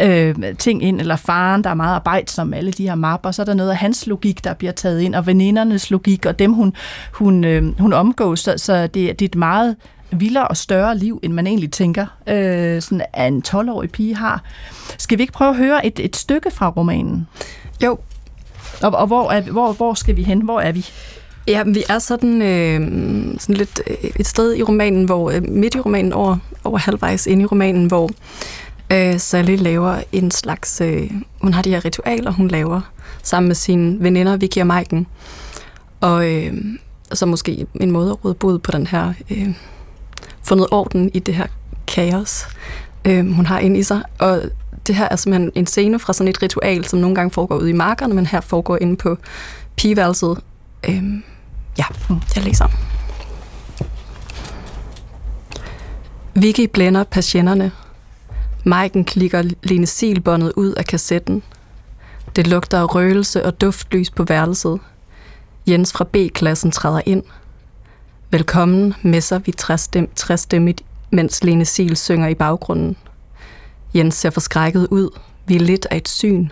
[0.00, 3.30] øh, ting ind, eller faren, der er meget arbejdsom alle de her mapper.
[3.30, 6.38] Så er der noget af hans logik, der bliver taget ind, og venindernes logik, og
[6.38, 6.74] dem hun,
[7.12, 8.40] hun, øh, hun omgås.
[8.40, 9.76] Så, så det, det er et meget
[10.20, 14.42] vildere og større liv, end man egentlig tænker, øh, sådan at en 12-årig pige har.
[14.98, 17.26] Skal vi ikke prøve at høre et, et stykke fra romanen?
[17.84, 17.98] Jo,
[18.82, 20.40] Og, og hvor, er, hvor, hvor skal vi hen?
[20.40, 20.86] Hvor er vi?
[21.48, 22.80] Ja, vi er sådan, øh,
[23.38, 27.26] sådan lidt øh, et sted i romanen, hvor øh, midt i romanen, over, over halvvejs
[27.26, 28.10] ind i romanen, hvor
[28.92, 30.80] øh, Sally laver en slags...
[30.80, 31.10] Øh,
[31.40, 32.80] hun har de her ritualer, hun laver
[33.22, 35.06] sammen med sine veninder, Vicky og Maiken.
[36.00, 36.54] Og øh,
[37.12, 39.12] så måske en måde at råde bod på den her...
[39.30, 39.48] Øh,
[40.44, 41.46] fundet orden i det her
[41.86, 42.46] kaos,
[43.04, 44.02] øh, hun har inde i sig.
[44.18, 44.42] Og
[44.86, 47.70] det her er simpelthen en scene fra sådan et ritual, som nogle gange foregår ude
[47.70, 49.16] i markerne, men her foregår inde på
[49.76, 50.38] pigeværelset.
[50.88, 51.02] Øh,
[51.78, 51.84] ja,
[52.36, 52.66] jeg læser.
[56.34, 57.72] Vicky blænder patienterne.
[58.64, 61.42] Maiken klikker Lene Silbåndet ud af kassetten.
[62.36, 64.80] Det lugter af røgelse og duftlys på værelset.
[65.68, 67.22] Jens fra B-klassen træder ind.
[68.34, 72.96] Velkommen, messer vi træstem, træstemmigt, mens Lene Sil synger i baggrunden.
[73.94, 75.10] Jens ser forskrækket ud.
[75.46, 76.48] Vi er lidt af et syn.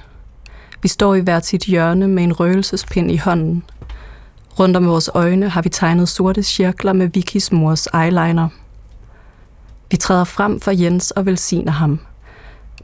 [0.82, 3.62] Vi står i hvert sit hjørne med en røgelsespind i hånden.
[4.58, 8.48] Rundt om vores øjne har vi tegnet sorte cirkler med Vickys mors eyeliner.
[9.90, 12.00] Vi træder frem for Jens og velsigner ham.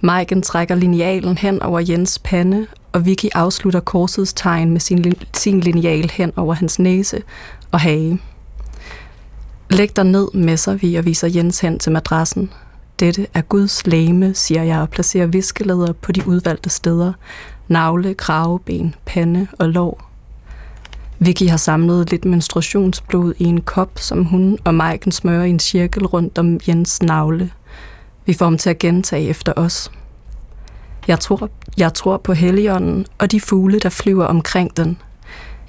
[0.01, 5.61] Maiken trækker linealen hen over Jens pande, og Vicky afslutter korsets tegn med sin, sin
[5.61, 7.22] lineal hen over hans næse
[7.72, 8.20] og hage.
[9.70, 12.50] Læg dig ned, messer vi og viser Jens hen til madrassen.
[13.00, 17.12] Dette er Guds læme, siger jeg og placerer viskeleder på de udvalgte steder.
[17.68, 20.10] Navle, kraveben, pande og lår.
[21.18, 25.58] Vicky har samlet lidt menstruationsblod i en kop, som hun og Maiken smører i en
[25.58, 27.50] cirkel rundt om Jens navle.
[28.26, 29.90] Vi får ham til at gentage efter os.
[31.08, 34.98] Jeg tror, jeg tror på Helligånden og de fugle, der flyver omkring den.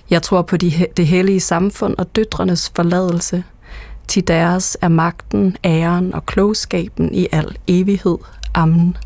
[0.09, 3.43] Jeg tror på de, det hellige samfund og døtrenes forladelse.
[4.09, 8.17] Til deres er magten, æren og klogskaben i al evighed.
[8.53, 8.97] Amen.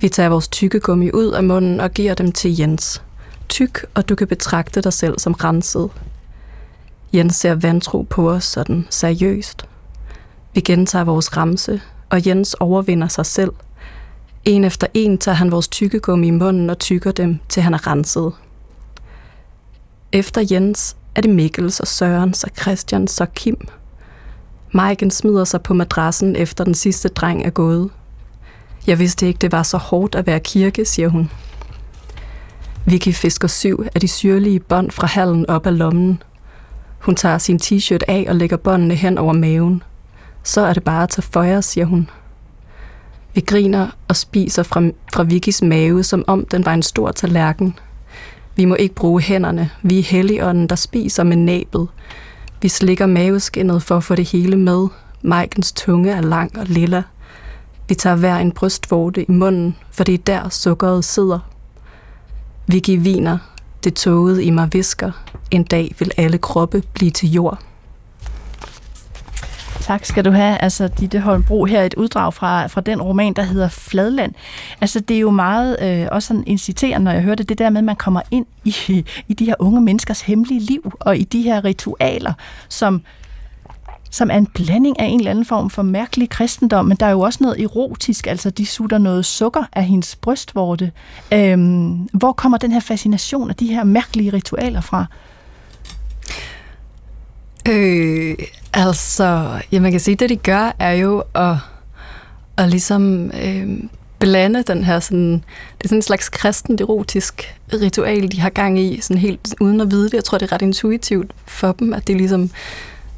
[0.00, 3.02] Vi tager vores tykkegummi ud af munden og giver dem til Jens.
[3.48, 5.90] Tyk, og du kan betragte dig selv som renset.
[7.14, 9.68] Jens ser vantro på os sådan seriøst.
[10.54, 13.52] Vi gentager vores ramse, og Jens overvinder sig selv.
[14.44, 17.86] En efter en tager han vores tykkegummi i munden og tykker dem, til han er
[17.86, 18.32] renset.
[20.12, 23.68] Efter Jens er det Mikkels og Sørens og Christians og Kim.
[24.72, 27.90] Maiken smider sig på madrassen efter den sidste dreng er gået.
[28.86, 31.30] Jeg vidste ikke, det var så hårdt at være kirke, siger hun.
[32.86, 36.22] Vicky fisker syv af de syrlige bånd fra hallen op af lommen.
[36.98, 39.82] Hun tager sin t-shirt af og lægger båndene hen over maven.
[40.42, 42.08] Så er det bare at tage føjer, siger hun.
[43.34, 44.82] Vi griner og spiser fra,
[45.14, 47.78] fra Vickys mave, som om den var en stor tallerken.
[48.60, 49.70] Vi må ikke bruge hænderne.
[49.82, 51.88] Vi er helligånden, der spiser med næbet.
[52.62, 54.88] Vi slikker maveskinnet for at få det hele med.
[55.22, 57.02] Majkens tunge er lang og lilla.
[57.88, 61.38] Vi tager hver en brystvorte i munden, for det er der sukkeret sidder.
[62.66, 63.38] Vicky viner.
[63.84, 65.12] Det tåget i mig visker.
[65.50, 67.58] En dag vil alle kroppe blive til jord.
[69.90, 70.58] Tak skal du have.
[70.62, 74.32] Altså, Ditte Holmbro, her et uddrag fra, fra den roman, der hedder Fladland.
[74.80, 77.78] Altså, det er jo meget øh, også sådan inciterende, når jeg hørte det der med,
[77.78, 81.42] at man kommer ind i, i de her unge menneskers hemmelige liv, og i de
[81.42, 82.32] her ritualer,
[82.68, 83.02] som,
[84.10, 87.10] som er en blanding af en eller anden form for mærkelig kristendom, men der er
[87.10, 90.92] jo også noget erotisk, altså de sutter noget sukker af hendes brystvorte.
[91.32, 95.06] Øhm, hvor kommer den her fascination af de her mærkelige ritualer fra?
[97.68, 98.34] Øh,
[98.72, 101.56] altså, ja, man kan sige, det de gør, er jo at,
[102.56, 103.68] at ligesom øh,
[104.18, 108.78] blande den her sådan, det er sådan en slags kristent erotisk ritual, de har gang
[108.78, 110.14] i, sådan helt uden at vide det.
[110.14, 112.50] Jeg tror, det er ret intuitivt for dem, at det ligesom,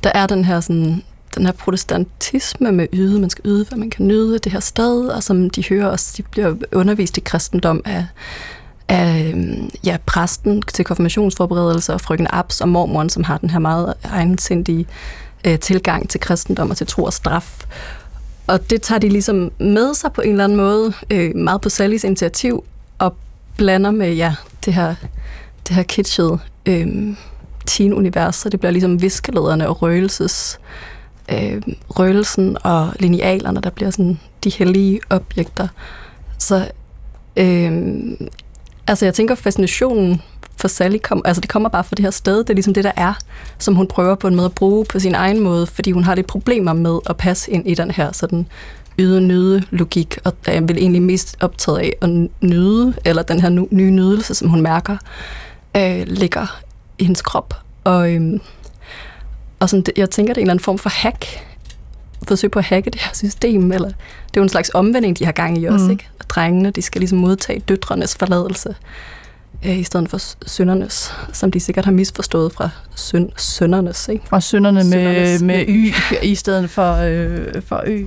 [0.05, 1.03] der er den her sådan,
[1.35, 5.09] den her protestantisme med yde, man skal yde, hvad man kan nyde det her sted,
[5.09, 8.07] og som de hører også, de bliver undervist i kristendom af,
[8.93, 13.59] af øhm, ja, præsten til konfirmationsforberedelse og frøken Abs og mormoren, som har den her
[13.59, 14.87] meget egensindige
[15.47, 17.65] øh, tilgang til kristendom og til tro og straf.
[18.47, 21.69] Og det tager de ligesom med sig på en eller anden måde, øh, meget på
[21.69, 22.65] Sallys initiativ,
[22.99, 23.17] og
[23.57, 24.35] blander med ja,
[24.65, 24.95] det her,
[25.69, 27.17] det her kitschede øh,
[27.67, 30.61] teen-univers, så det bliver ligesom viskelederne og røgelses,
[31.33, 35.69] øh, røgelsen og linealerne, der bliver sådan de hellige objekter.
[36.39, 36.69] Så
[37.37, 38.03] øh,
[38.87, 40.23] altså jeg tænker, fascinationen
[40.57, 42.85] for Sally, kom, altså det kommer bare fra det her sted, det er ligesom det,
[42.85, 43.15] der er,
[43.59, 46.15] som hun prøver på en måde at bruge på sin egen måde, fordi hun har
[46.15, 48.47] lidt problemer med at passe ind i den her sådan
[48.99, 52.11] yde-nyde logik, og er vil egentlig mest optaget af at
[52.41, 54.97] nyde, eller den her nu- nye nydelse, som hun mærker,
[55.77, 56.63] øh, ligger
[56.99, 57.55] i hendes krop.
[57.85, 58.41] Og, øhm,
[59.61, 61.27] og sådan, jeg tænker, det er en eller anden form for hack,
[62.29, 63.95] forsøg på at hacke det her system, eller det
[64.37, 65.91] er jo en slags omvending, de har gang i også, Mm.
[65.91, 66.09] ikke?
[66.19, 68.75] Og drengene, de skal ligesom modtage døtrenes forladelse.
[69.67, 74.09] Øh, i stedet for søndernes, som de sikkert har misforstået fra søn, søndernes.
[74.09, 74.25] Ikke?
[74.29, 78.05] Fra sønderne med, med y i stedet for, øh, for ø.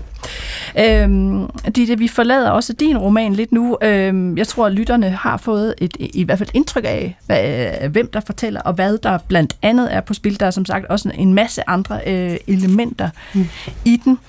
[0.79, 3.77] Øhm, Ditte, vi forlader også din roman lidt nu.
[3.81, 8.09] Øhm, jeg tror, at lytterne har fået et, i hvert fald indtryk af, hvad, hvem
[8.11, 10.39] der fortæller, og hvad der blandt andet er på spil.
[10.39, 13.47] Der er som sagt også en masse andre øh, elementer mm.
[13.85, 14.19] i den.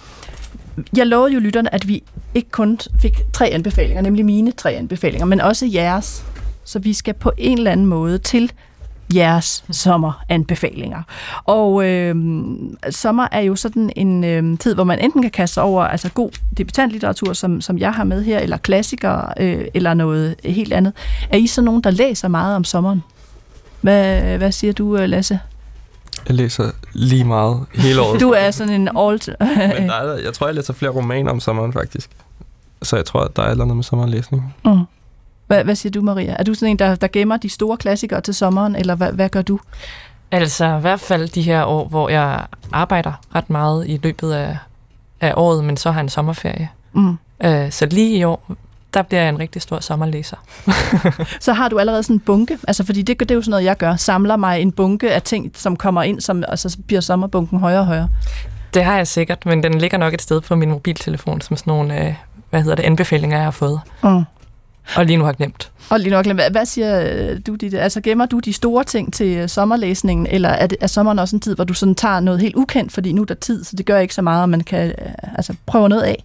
[0.97, 2.03] Jeg lovede jo lytterne, at vi
[2.35, 6.25] ikke kun fik tre anbefalinger, nemlig mine tre anbefalinger, men også jeres.
[6.67, 8.53] Så vi skal på en eller anden måde til
[9.15, 11.03] jeres sommeranbefalinger.
[11.45, 12.17] Og øh,
[12.91, 16.11] sommer er jo sådan en øh, tid, hvor man enten kan kaste sig over altså
[16.11, 20.93] god debutantlitteratur, som, som jeg har med her, eller klassikere, øh, eller noget helt andet.
[21.31, 23.03] Er I så nogen, der læser meget om sommeren?
[23.81, 25.41] Hvad, hvad siger du, øh, Lasse?
[26.29, 28.21] Jeg læser lige meget hele året.
[28.27, 29.21] Du er sådan en all...
[29.81, 32.11] Men der er, jeg tror, jeg læser flere romaner om sommeren, faktisk.
[32.83, 34.55] Så jeg tror, der er et eller andet med sommerlæsning.
[34.65, 34.81] mm.
[35.47, 36.37] Hvad, hvad siger du, Maria?
[36.39, 39.29] Er du sådan en, der, der gemmer de store klassikere til sommeren, eller hvad, hvad
[39.29, 39.59] gør du?
[40.31, 44.59] Altså i hvert fald de her år, hvor jeg arbejder ret meget i løbet af,
[45.21, 46.69] af året, men så har jeg en sommerferie.
[46.93, 47.19] Mm.
[47.45, 48.57] Øh, så lige i år,
[48.95, 50.37] der bliver jeg en rigtig stor sommerlæser.
[51.41, 53.65] Så har du allerede sådan en bunke, altså fordi det, det er jo sådan noget,
[53.65, 53.97] jeg gør.
[53.97, 57.81] Samler mig en bunke af ting, som kommer ind, som, og så bliver sommerbunken højere
[57.81, 58.09] og højere.
[58.75, 61.71] Det har jeg sikkert, men den ligger nok et sted på min mobiltelefon, som sådan
[61.71, 62.15] nogle, øh,
[62.51, 63.81] hvad hedder det, anbefalinger, jeg har fået.
[64.03, 64.25] Mm.
[64.97, 65.71] Og lige nu har glemt.
[65.91, 67.81] Og lige nok, hvad, hvad siger øh, du, Ditte?
[67.81, 71.37] Altså gemmer du de store ting til øh, sommerlæsningen, eller er, det, er sommeren også
[71.37, 73.77] en tid, hvor du sådan tager noget helt ukendt, fordi nu er der tid, så
[73.77, 76.25] det gør ikke så meget, og man kan øh, altså, prøve noget af?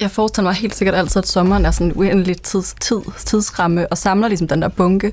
[0.00, 3.88] Jeg forestiller mig helt sikkert altid, at sommeren er sådan en uendelig tids, tid, tidsramme,
[3.88, 5.12] og samler ligesom den der bunke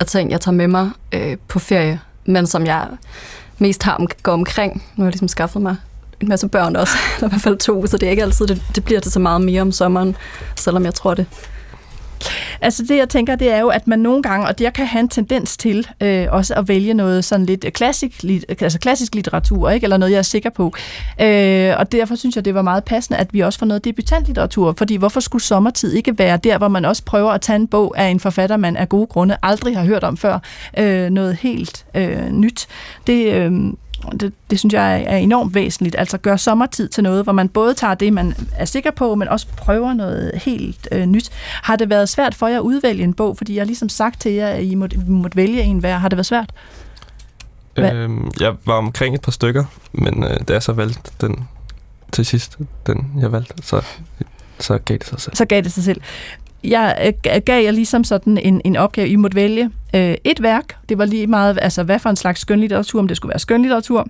[0.00, 2.88] af ting, jeg tager med mig øh, på ferie, men som jeg
[3.58, 4.72] mest har om, går omkring.
[4.96, 5.76] Nu har jeg ligesom skaffet mig
[6.20, 8.62] en masse børn også, eller i hvert fald to, så det er ikke altid, det,
[8.74, 10.16] det bliver til så meget mere om sommeren,
[10.56, 11.26] selvom jeg tror det.
[12.60, 14.86] Altså det, jeg tænker, det er jo, at man nogle gange, og det jeg kan
[14.86, 18.56] have en tendens til, øh, også at vælge noget sådan lidt øh, klassisk, lit, øh,
[18.60, 19.84] altså klassisk litteratur, ikke?
[19.84, 20.72] eller noget, jeg er sikker på.
[21.20, 24.74] Øh, og derfor synes jeg, det var meget passende, at vi også får noget debutantlitteratur,
[24.78, 27.94] fordi hvorfor skulle sommertid ikke være der, hvor man også prøver at tage en bog
[27.98, 30.38] af en forfatter, man af gode grunde aldrig har hørt om før,
[30.78, 32.66] øh, noget helt øh, nyt.
[33.06, 33.32] Det...
[33.34, 33.52] Øh,
[34.20, 35.96] det, det synes jeg er enormt væsentligt.
[35.98, 39.28] Altså gør sommertid til noget, hvor man både tager det, man er sikker på, men
[39.28, 41.30] også prøver noget helt øh, nyt.
[41.62, 43.36] Har det været svært for jer at udvælge en bog?
[43.36, 45.98] Fordi jeg har ligesom sagt til jer, at I måtte, måtte vælge en hver.
[45.98, 46.52] Har det været svært?
[47.74, 47.92] Hvad?
[47.92, 51.48] Øhm, jeg var omkring et par stykker, men øh, da jeg så valgte den
[52.12, 53.82] til sidst, den jeg valgte, så,
[54.58, 55.36] så gav det sig selv.
[55.36, 56.00] Så gav det sig selv.
[56.64, 59.08] Jeg øh, gav jer ligesom sådan en, en opgave.
[59.08, 60.76] I måtte vælge øh, et værk.
[60.88, 64.08] Det var lige meget, altså hvad for en slags skønlitteratur, om det skulle være skønlitteratur.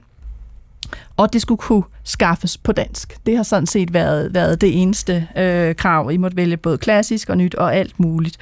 [1.16, 3.26] Og det skulle kunne skaffes på dansk.
[3.26, 6.10] Det har sådan set været, været det eneste øh, krav.
[6.12, 8.36] I måtte vælge både klassisk og nyt og alt muligt.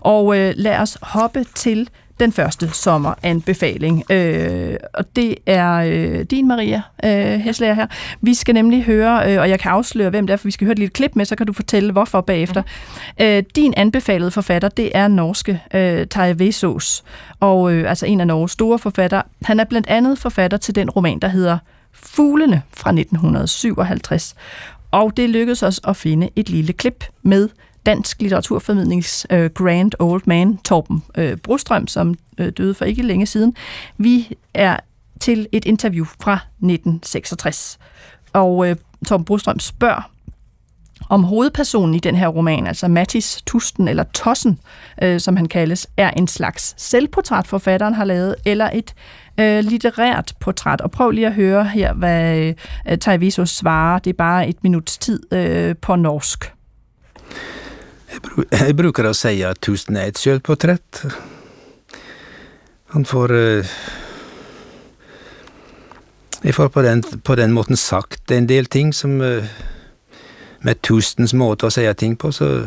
[0.00, 1.88] Og øh, lad os hoppe til
[2.20, 4.10] den første sommeranbefaling.
[4.10, 7.86] Øh, og det er øh, din, Maria øh, Heslager her.
[8.20, 10.64] Vi skal nemlig høre, øh, og jeg kan afsløre, hvem det er, for vi skal
[10.64, 12.62] høre et lille klip med, så kan du fortælle, hvorfor bagefter.
[13.20, 17.04] Øh, din anbefalede forfatter, det er norske øh, Terje Vesaas,
[17.40, 19.22] og øh, altså en af Norges store forfattere.
[19.42, 21.58] Han er blandt andet forfatter til den roman, der hedder
[21.92, 24.34] Fuglene fra 1957.
[24.90, 27.48] Og det lykkedes os at finde et lille klip med
[27.86, 33.26] dansk litteraturformidlings øh, grand old man Torben øh, Brostrøm, som øh, døde for ikke længe
[33.26, 33.54] siden.
[33.98, 34.76] Vi er
[35.20, 37.78] til et interview fra 1966.
[38.32, 38.76] Og øh,
[39.06, 40.10] Torben Brostrøm spørger,
[41.08, 44.58] om hovedpersonen i den her roman, altså Mattis Tusten, eller Tossen,
[45.02, 48.94] øh, som han kaldes, er en slags selvportræt, forfatteren har lavet, eller et
[49.40, 50.80] øh, litterært portræt.
[50.80, 52.54] Og prøv lige at høre her, hvad
[52.88, 53.98] øh, Taivisos svarer.
[53.98, 56.52] Det er bare et minuts tid øh, på norsk.
[58.18, 61.04] Jeg bru- bruker å si at Tusen er et självporträtt.
[62.94, 63.66] Han får eh,
[66.42, 69.44] Jeg får på den, på den måten sagt en del ting som eh,
[70.62, 72.66] Med Tustens måte å si ting på, så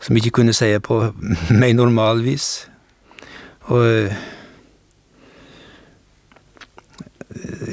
[0.00, 1.00] Som ikke kunne si på
[1.60, 2.68] mer normalvis.
[3.66, 4.14] Og eh,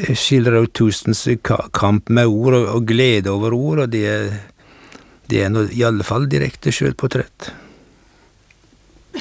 [0.07, 1.27] jeg skildrer jo Tustens
[1.73, 4.33] kamp med ord og, og glede over ord, og det er
[5.29, 7.53] det er noget, i alle fall direkte sjølportrett.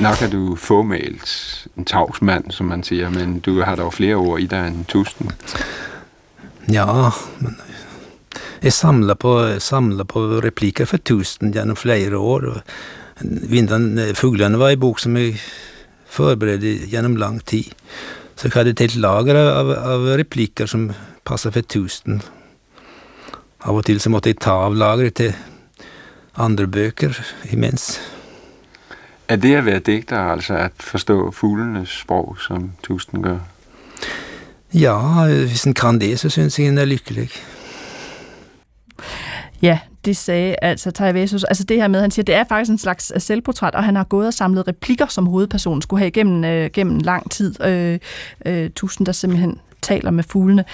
[0.01, 4.15] Nok er du fåmælt, en tavs mand, som man siger, men du har dog flere
[4.15, 5.31] ord i dig end tusten.
[6.73, 7.57] Ja, men
[8.63, 12.47] jeg samler på, samler på replikker for tusen gjennom flere år.
[12.49, 12.61] og
[13.23, 15.39] Vindene, Fuglene var en bok som jeg
[16.11, 17.71] forberedte gjennom lang tid.
[18.35, 20.89] Så jeg hadde et helt lager av, av replikker som
[21.25, 22.23] passer for tusen.
[23.65, 25.37] Av og til så måtte jeg ta av lageret til
[26.37, 27.20] andre bøker
[27.53, 28.01] imens.
[29.28, 33.39] Er det at være digter, altså at forstå fuglenes sprog, som Tusten gør?
[34.74, 37.30] Ja, hvis en kan det, så synes jeg en er lykkelig.
[39.62, 41.45] Ja, det sagde altså Taivesus.
[41.45, 43.97] Altså det her med, han siger, det er faktisk en slags øh, selvportræt, og han
[43.97, 47.64] har gået og samlet replikker, som hovedpersonen skulle have igennem øh, gennem lang tid.
[47.64, 47.99] Øh,
[48.47, 50.64] øh, tusind, der simpelthen taler med fuglene.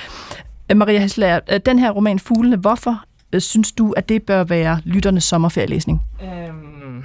[0.71, 4.45] Øh, Maria Hessler, øh, den her roman Fuglene, hvorfor Øh, synes du, at det bør
[4.45, 6.03] være lytternes sommerferielæsning?
[6.23, 7.05] Øhm,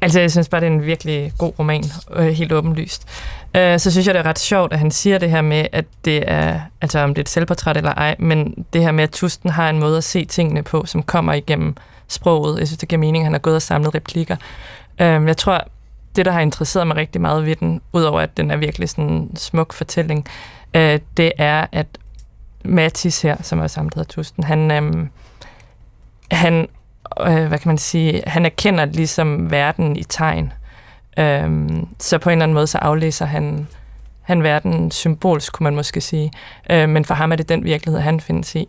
[0.00, 1.84] altså, jeg synes bare, det er en virkelig god roman,
[2.16, 3.08] øh, helt åbenlyst.
[3.56, 5.84] Øh, så synes jeg, det er ret sjovt, at han siger det her med, at
[6.04, 9.10] det er, altså om det er et selvportræt eller ej, men det her med, at
[9.10, 11.74] Tusten har en måde at se tingene på, som kommer igennem
[12.08, 12.58] sproget.
[12.58, 14.36] Jeg synes, det giver mening, at han har gået og samlet replikker.
[15.00, 15.64] Øh, jeg tror,
[16.16, 19.10] det, der har interesseret mig rigtig meget ved den, udover at den er virkelig sådan
[19.10, 20.26] en smuk fortælling,
[20.74, 21.86] øh, det er, at
[22.64, 25.08] Mathis her, som er samlet af Tusten, han, øhm,
[26.30, 26.68] han
[27.20, 30.52] øh, hvad kan man sige, han erkender ligesom verden i tegn.
[31.18, 33.66] Øhm, så på en eller anden måde, så aflæser han,
[34.22, 36.32] han verden symbolsk, kunne man måske sige.
[36.70, 38.68] Øh, men for ham er det den virkelighed, han findes i.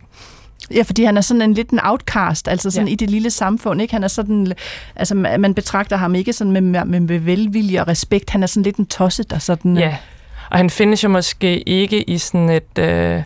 [0.74, 2.92] Ja, fordi han er sådan en lidt en outcast, altså sådan ja.
[2.92, 3.94] I det lille samfund, ikke?
[3.94, 4.52] Han er sådan,
[4.96, 8.62] altså man betragter ham ikke sådan med, med, med velvilje og respekt, han er sådan
[8.62, 9.76] lidt en tosset, der sådan...
[9.76, 9.96] Ja,
[10.50, 12.78] og han findes jo måske ikke i sådan et...
[12.78, 13.22] Øh,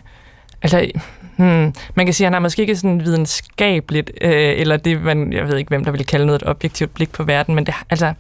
[0.63, 0.91] altså,
[1.37, 5.33] hmm, man kan sige, at han har måske ikke sådan videnskabeligt, øh, eller det, man,
[5.33, 7.75] jeg ved ikke, hvem der vil kalde noget et objektivt blik på verden, men det,
[7.91, 8.13] altså,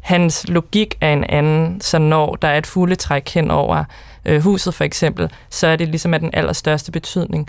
[0.00, 3.84] hans logik er en anden, så når der er et fugletræk hen over
[4.24, 7.48] øh, huset for eksempel, så er det ligesom af den allerstørste betydning.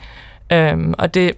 [0.52, 1.34] Øhm, og det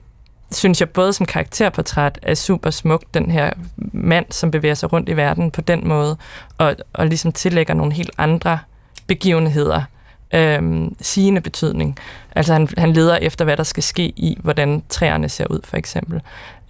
[0.51, 3.53] synes jeg både som karakterportræt er super smukt, den her
[3.93, 6.17] mand, som bevæger sig rundt i verden på den måde,
[6.57, 8.59] og, og ligesom tillægger nogle helt andre
[9.07, 9.81] begivenheder
[10.33, 11.97] øhm, sigende betydning.
[12.35, 15.77] Altså han, han leder efter, hvad der skal ske i, hvordan træerne ser ud, for
[15.77, 16.21] eksempel.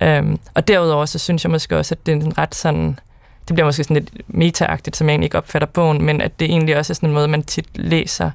[0.01, 2.99] Øhm, og derudover, så synes jeg måske også, at det er en ret sådan,
[3.47, 6.45] det bliver måske sådan lidt metaagtigt, som jeg egentlig ikke opfatter bogen, men at det
[6.45, 8.31] egentlig også er sådan en måde, man tit læser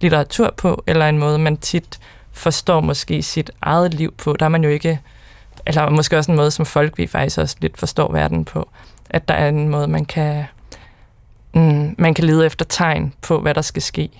[0.00, 1.98] litteratur på, eller en måde, man tit
[2.32, 4.36] forstår måske sit eget liv på.
[4.38, 5.00] Der er man jo ikke,
[5.66, 8.68] eller måske også en måde, som folk vi faktisk også lidt forstår verden på.
[9.10, 10.44] At der er en måde, man kan,
[11.54, 14.10] mm, man kan lede efter tegn på, hvad der skal ske.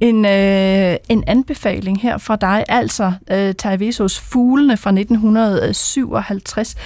[0.00, 6.76] En, øh, en anbefaling her fra dig, altså øh, Taivesos Fuglene fra 1957.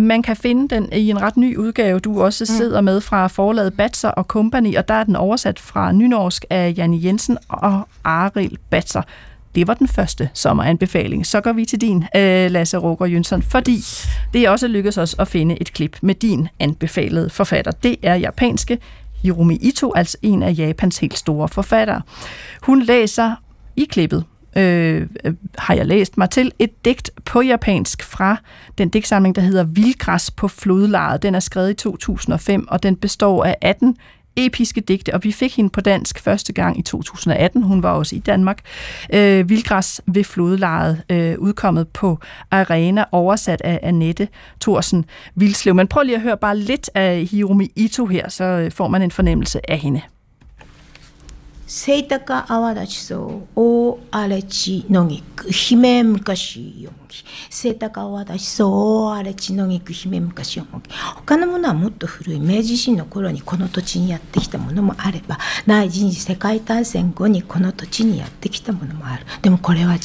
[0.00, 3.74] Man kan finde den i en ret ny udgave, du også sidder med fra forlaget
[3.74, 8.58] Batser og Company, og der er den oversat fra nynorsk af Janne Jensen og Aril
[8.70, 9.02] Batser.
[9.54, 11.26] Det var den første sommeranbefaling.
[11.26, 13.78] Så går vi til din, øh, Lasse Roger Jønsson, fordi
[14.32, 17.70] det er også lykkedes os at finde et klip med din anbefalede forfatter.
[17.70, 18.78] Det er japanske
[19.22, 22.02] Hiromi Ito, altså en af Japans helt store forfattere.
[22.62, 23.34] Hun læser
[23.76, 24.24] i klippet,
[24.56, 28.36] øh, øh, har jeg læst mig til, et digt på japansk fra
[28.78, 31.22] den digtsamling, der hedder Vildgræs på flodlejet.
[31.22, 33.96] Den er skrevet i 2005, og den består af 18
[34.36, 37.62] episke digte, og vi fik hende på dansk første gang i 2018.
[37.62, 38.60] Hun var også i Danmark.
[39.12, 42.18] Øh, Vildgræs ved flodlejet, øh, udkommet på
[42.50, 44.28] Arena, oversat af Annette
[44.60, 45.04] Thorsen
[45.34, 45.74] Vilslev.
[45.74, 49.02] Men prøv lige at høre bare lidt af Hiromi Ito her, så øh, får man
[49.02, 50.00] en fornemmelse af hende.
[51.74, 57.16] セイタカアワダチソウ大荒れ地のぎく姫昔よもぎ
[57.48, 58.72] セイタカアワダチソウ
[59.06, 69.98] 大荒れ地のぎく姫昔よもぎ他のものはもっと古い明治維新の頃にこの土地にやってきたものもあれば第一次世界大戦後にこの土地にやってきたものもあるでもこれは違う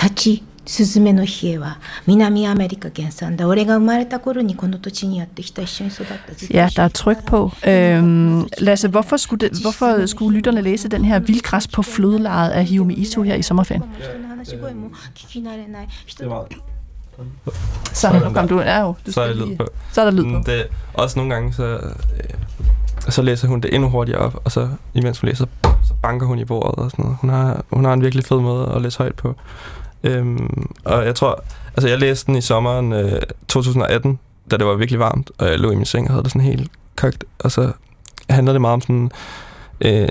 [0.00, 7.51] 立ちスズメのヒエは南アメリカ原産だ俺が生まれた頃にこの土地にやってきた一緒に育ったずっと Ja, 一緒 der er に tryk på.
[7.65, 12.65] Øhm, Lasse, hvorfor skulle, det, hvorfor skulle lytterne læse den her Vildgræs på flodlejet af
[12.65, 13.83] Hiromi Ito her i sommerferien?
[13.99, 16.47] 人の話し声も聞き慣れない人の
[17.93, 19.65] Så nu kom du, ja jo, du Så er skal jeg lyd lige, på.
[19.91, 20.29] så er der lyd på.
[20.29, 21.79] Mm, Det, også nogle gange, så, øh,
[23.09, 26.39] så læser hun det endnu hurtigere op, og så imens hun læser, så banker hun
[26.39, 27.17] i bordet og sådan noget.
[27.21, 29.35] Hun har, hun har en virkelig fed måde at læse højt på.
[30.04, 31.44] Øhm, og jeg tror,
[31.76, 34.18] altså jeg læste den i sommeren øh, 2018,
[34.50, 36.46] da det var virkelig varmt, og jeg lå i min seng og havde det sådan
[36.46, 37.72] helt kogt, og så
[38.30, 39.10] handler det meget om sådan
[39.80, 40.08] øh,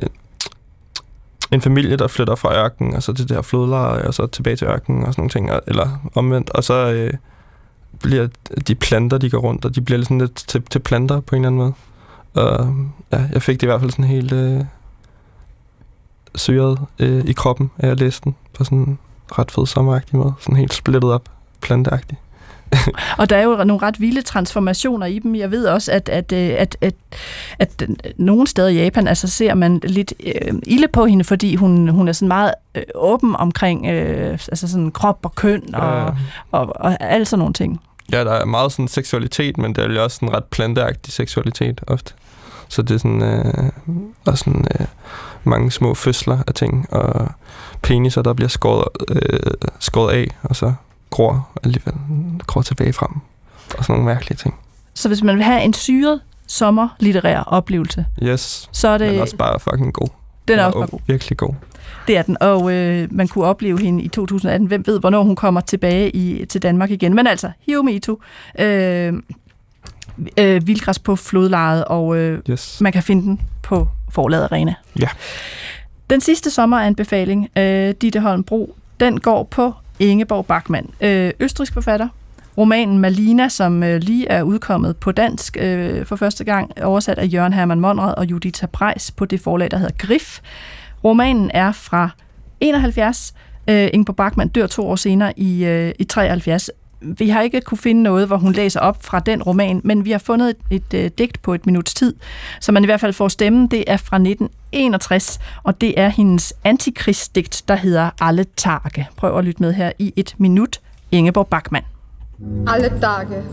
[1.51, 4.55] en familie, der flytter fra ørkenen, og så til det her flodleje, og så tilbage
[4.55, 7.13] til ørkenen og sådan nogle ting, og- eller omvendt, og så øh,
[8.01, 8.27] bliver
[8.67, 11.45] de planter, de går rundt, og de bliver sådan lidt til, til planter på en
[11.45, 11.73] eller anden måde.
[12.47, 12.75] Og
[13.11, 14.61] ja, jeg fik det i hvert fald sådan helt øh,
[16.35, 18.97] syret øh, i kroppen, af at læse den på sådan
[19.31, 20.33] ret fed sommeragtig måde.
[20.39, 21.29] Sådan helt splittet op,
[21.61, 22.17] planteagtig.
[23.19, 25.35] Og der er jo nogle ret vilde transformationer i dem.
[25.35, 26.93] Jeg ved også, at, at, øh, at, at,
[27.59, 31.89] at, nogle steder i Japan, altså ser man lidt øh, ilde på hende, fordi hun,
[31.89, 36.11] hun er sådan meget øh, åben omkring øh, altså sådan krop og køn og, Øh,
[36.51, 37.81] og, og alle sådan nogle ting.
[38.11, 41.81] Ja, der er meget sådan seksualitet, men det er jo også sådan ret planteagtig seksualitet
[41.87, 42.13] ofte.
[42.67, 43.71] Så det er sådan, øh,
[44.25, 44.85] og sådan øh,
[45.43, 47.31] mange små fødsler af ting, og
[47.83, 49.39] peniser, der bliver skåret, øh,
[49.79, 50.73] skåret af, og så
[51.09, 51.93] gror alligevel,
[52.47, 53.11] gror tilbage frem.
[53.77, 54.55] Og sådan nogle mærkelige ting.
[54.93, 59.35] Så hvis man vil have en syret sommerlitterær oplevelse, Yes, så er det, men også
[59.35, 60.07] bare fucking god.
[60.47, 60.99] den er også bare god.
[61.07, 61.53] Virkelig god.
[62.07, 64.67] Det er den, og øh, man kunne opleve hende i 2018.
[64.67, 67.13] Hvem ved, hvornår hun kommer tilbage i, til Danmark igen.
[67.15, 67.99] Men altså, Hiromi
[68.59, 69.13] øh,
[70.39, 72.81] øh, Vildgræs på flodlejet, og øh, Yes.
[72.81, 74.73] man kan finde den på Forlaget Arena.
[74.99, 75.07] Ja.
[76.09, 82.07] Den sidste sommeranbefaling, øh, Ditte Holm Bro, den går på Ingeborg Bachmann, øh, østrisk forfatter.
[82.57, 87.29] Romanen Malina, som øh, lige er udkommet på dansk øh, for første gang, oversat af
[87.33, 90.39] Jørgen Hermann Monrad og Judith Preis på det forlag, der hedder Grif.
[91.03, 92.09] Romanen er fra
[92.59, 93.33] 71.
[93.67, 96.69] Øh, Ingeborg Bachmann dør to år senere i, øh, i 73.
[97.03, 100.11] Vi har ikke kunne finde noget, hvor hun læser op fra den roman, men vi
[100.11, 102.13] har fundet et, et øh, digt på et minuts tid,
[102.59, 103.67] så man i hvert fald får stemmen.
[103.67, 109.07] Det er fra 1961, og det er hendes antikristdigt, der hedder Alle Tage.
[109.15, 110.79] Prøv at lytte med her i et minut.
[111.11, 111.85] Ingeborg Bachmann.
[112.67, 113.43] alle Tage.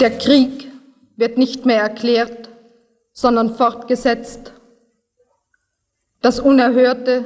[0.00, 0.68] Der Krieg
[1.16, 2.50] wird nicht mehr erklärt,
[3.14, 4.52] sondern fortgesetzt.
[6.22, 7.24] Das Unerhörte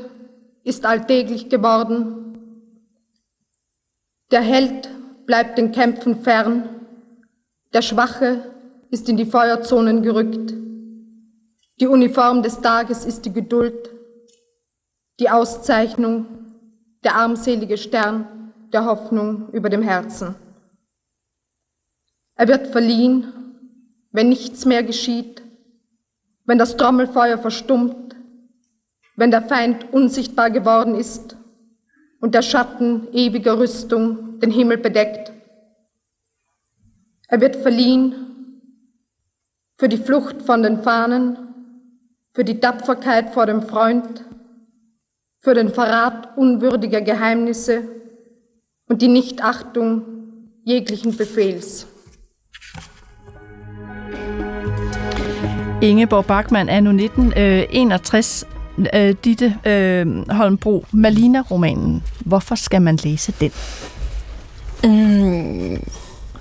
[0.66, 2.38] ist alltäglich geworden.
[4.32, 4.90] Der Held
[5.24, 6.68] bleibt den Kämpfen fern,
[7.72, 8.50] der Schwache
[8.90, 10.54] ist in die Feuerzonen gerückt.
[11.78, 13.90] Die Uniform des Tages ist die Geduld,
[15.20, 16.26] die Auszeichnung
[17.04, 20.34] der armselige Stern der Hoffnung über dem Herzen.
[22.34, 23.32] Er wird verliehen,
[24.10, 25.42] wenn nichts mehr geschieht,
[26.44, 28.05] wenn das Trommelfeuer verstummt,
[29.16, 31.36] wenn der Feind unsichtbar geworden ist
[32.20, 35.32] und der Schatten ewiger Rüstung den Himmel bedeckt.
[37.28, 38.14] Er wird verliehen
[39.78, 41.38] für die Flucht von den Fahnen,
[42.32, 44.24] für die Tapferkeit vor dem Freund,
[45.40, 47.82] für den Verrat unwürdiger Geheimnisse
[48.88, 50.04] und die Nichtachtung
[50.64, 51.86] jeglichen Befehls.
[55.80, 58.55] Ingeborg Bachmann er nu 1961.
[58.94, 62.02] Øh, Ditte øh, Holmbro, Malina-romanen.
[62.20, 63.50] Hvorfor skal man læse den?
[64.84, 65.84] Mm,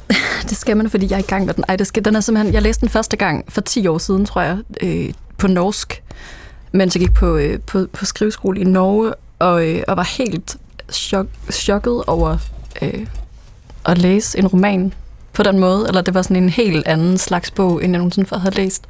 [0.50, 1.64] det skal man, fordi jeg er i gang med den.
[1.68, 4.26] Ej, det skal, den er simpelthen, jeg læste den første gang for 10 år siden,
[4.26, 6.04] tror jeg, øh, på norsk,
[6.72, 10.58] mens jeg gik på, øh, på, på skriveskole i Norge, og, øh, og var helt
[10.92, 12.38] chok, chokket over
[12.82, 13.08] øh,
[13.86, 14.94] at læse en roman
[15.34, 15.86] på den måde.
[15.88, 18.86] Eller det var sådan en helt anden slags bog, end jeg nogensinde før havde læst.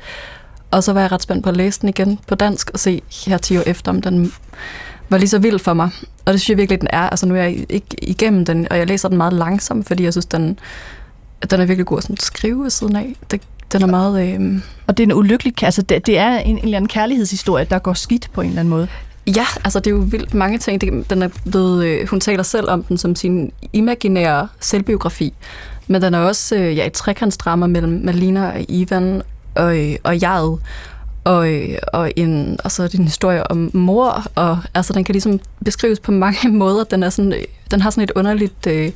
[0.72, 3.02] Og så var jeg ret spændt på at læse den igen på dansk, og se
[3.28, 4.34] her 10 år efter, om den
[5.10, 5.90] var lige så vild for mig.
[6.26, 7.10] Og det synes jeg virkelig, den er.
[7.10, 10.14] Altså nu er jeg ikke igennem den, og jeg læser den meget langsomt, fordi jeg
[10.14, 10.60] synes, den,
[11.52, 13.16] den er virkelig god at sådan skrive ved siden af.
[13.32, 13.42] Det,
[13.72, 14.28] den er meget...
[14.28, 14.62] Øh...
[14.88, 15.64] Og det er en ulykkelig...
[15.64, 18.60] Altså, det, det er en, en eller anden kærlighedshistorie, der går skidt på en eller
[18.60, 18.88] anden måde.
[19.28, 20.82] Ja, altså det er jo vildt mange ting.
[20.82, 25.34] Det, den er blevet, øh, hun taler selv om den som sin imaginære selvbiografi.
[25.88, 29.22] Men den er også øh, ja, et trekantsdrama mellem Malina og Ivan
[29.56, 30.60] og, øh, og jeget.
[31.24, 35.04] Og, øh, og, en, og så er det en historie om mor, og altså, den
[35.04, 36.84] kan ligesom beskrives på mange måder.
[36.84, 38.92] Den, er sådan, øh, den har sådan et underligt, øh,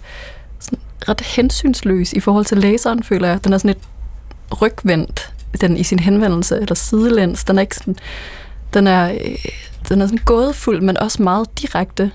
[0.60, 0.80] sådan
[1.10, 3.44] ret hensynsløs i forhold til læseren, føler jeg.
[3.44, 3.88] Den er sådan et
[4.62, 7.44] rygvendt den i sin henvendelse, eller sidelæns.
[7.44, 7.96] Den er ikke sådan,
[8.74, 9.46] den er, øh,
[9.90, 12.12] den er sådan gådefuld, men også meget direkte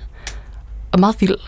[0.93, 1.39] og meget vild.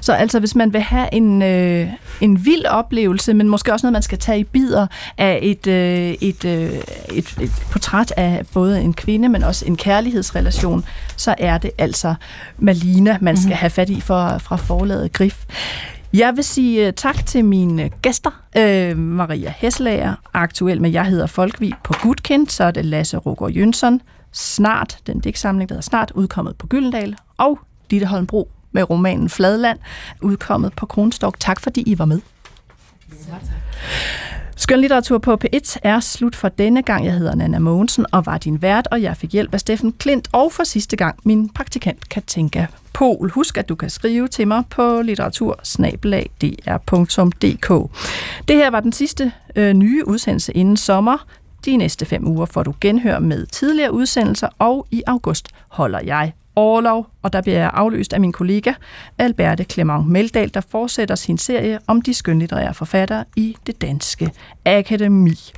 [0.00, 1.88] Så altså, hvis man vil have en, øh,
[2.20, 4.86] en vild oplevelse, men måske også noget, man skal tage i bidder
[5.18, 6.72] af et, øh, et, øh,
[7.12, 10.84] et, et portræt af både en kvinde, men også en kærlighedsrelation,
[11.16, 12.14] så er det altså
[12.58, 13.56] Malina, man skal Mhm.
[13.56, 15.44] have fat i for, fra forlaget Grif.
[16.14, 18.30] Jeg vil sige uh, tak til mine gæster.
[18.56, 23.50] Uh, Maria Hesselager, aktuel med Jeg hedder Folkvig på Gudkind, så er det Lasse Rugård
[23.50, 24.00] Jønsson,
[24.32, 27.58] snart, den digtsamling, der hedder Snart, udkommet på Gyldendal, og
[27.90, 29.78] Ditte Holmbro med romanen Fladland,
[30.20, 31.40] udkommet på Kronstok.
[31.40, 32.20] Tak fordi I var med.
[34.56, 37.04] Skønlitteratur på P1 er slut for denne gang.
[37.04, 40.28] Jeg hedder Nana Mogensen og var din vært, og jeg fik hjælp af Steffen Klint,
[40.32, 43.30] og for sidste gang min praktikant Katinka Pol.
[43.30, 47.68] Husk, at du kan skrive til mig på litteratursnabelag.dr.dk.
[48.48, 51.26] Det her var den sidste øh, nye udsendelse inden sommer.
[51.64, 56.32] De næste fem uger får du genhør med tidligere udsendelser, og i august holder jeg
[56.56, 58.72] overlov, og der bliver jeg afløst af min kollega
[59.18, 64.30] Alberte Clement Meldal, der fortsætter sin serie om de skønlitterære forfattere i det danske
[64.64, 65.52] akademi.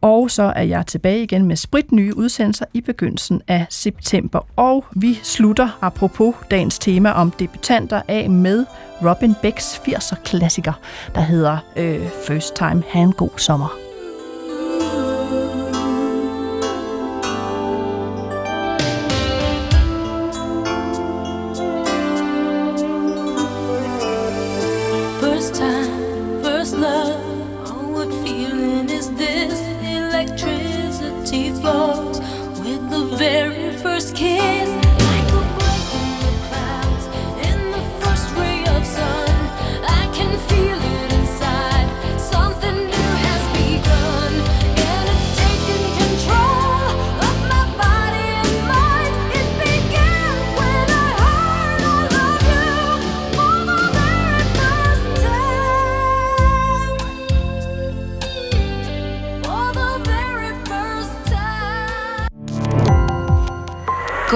[0.00, 4.46] Og så er jeg tilbage igen med spritnye udsendelser i begyndelsen af september.
[4.56, 8.66] Og vi slutter, apropos dagens tema om debutanter, af med
[9.02, 10.72] Robin Becks 80'er-klassiker,
[11.14, 12.82] der hedder øh, First Time.
[12.88, 13.85] Ha' en god sommer.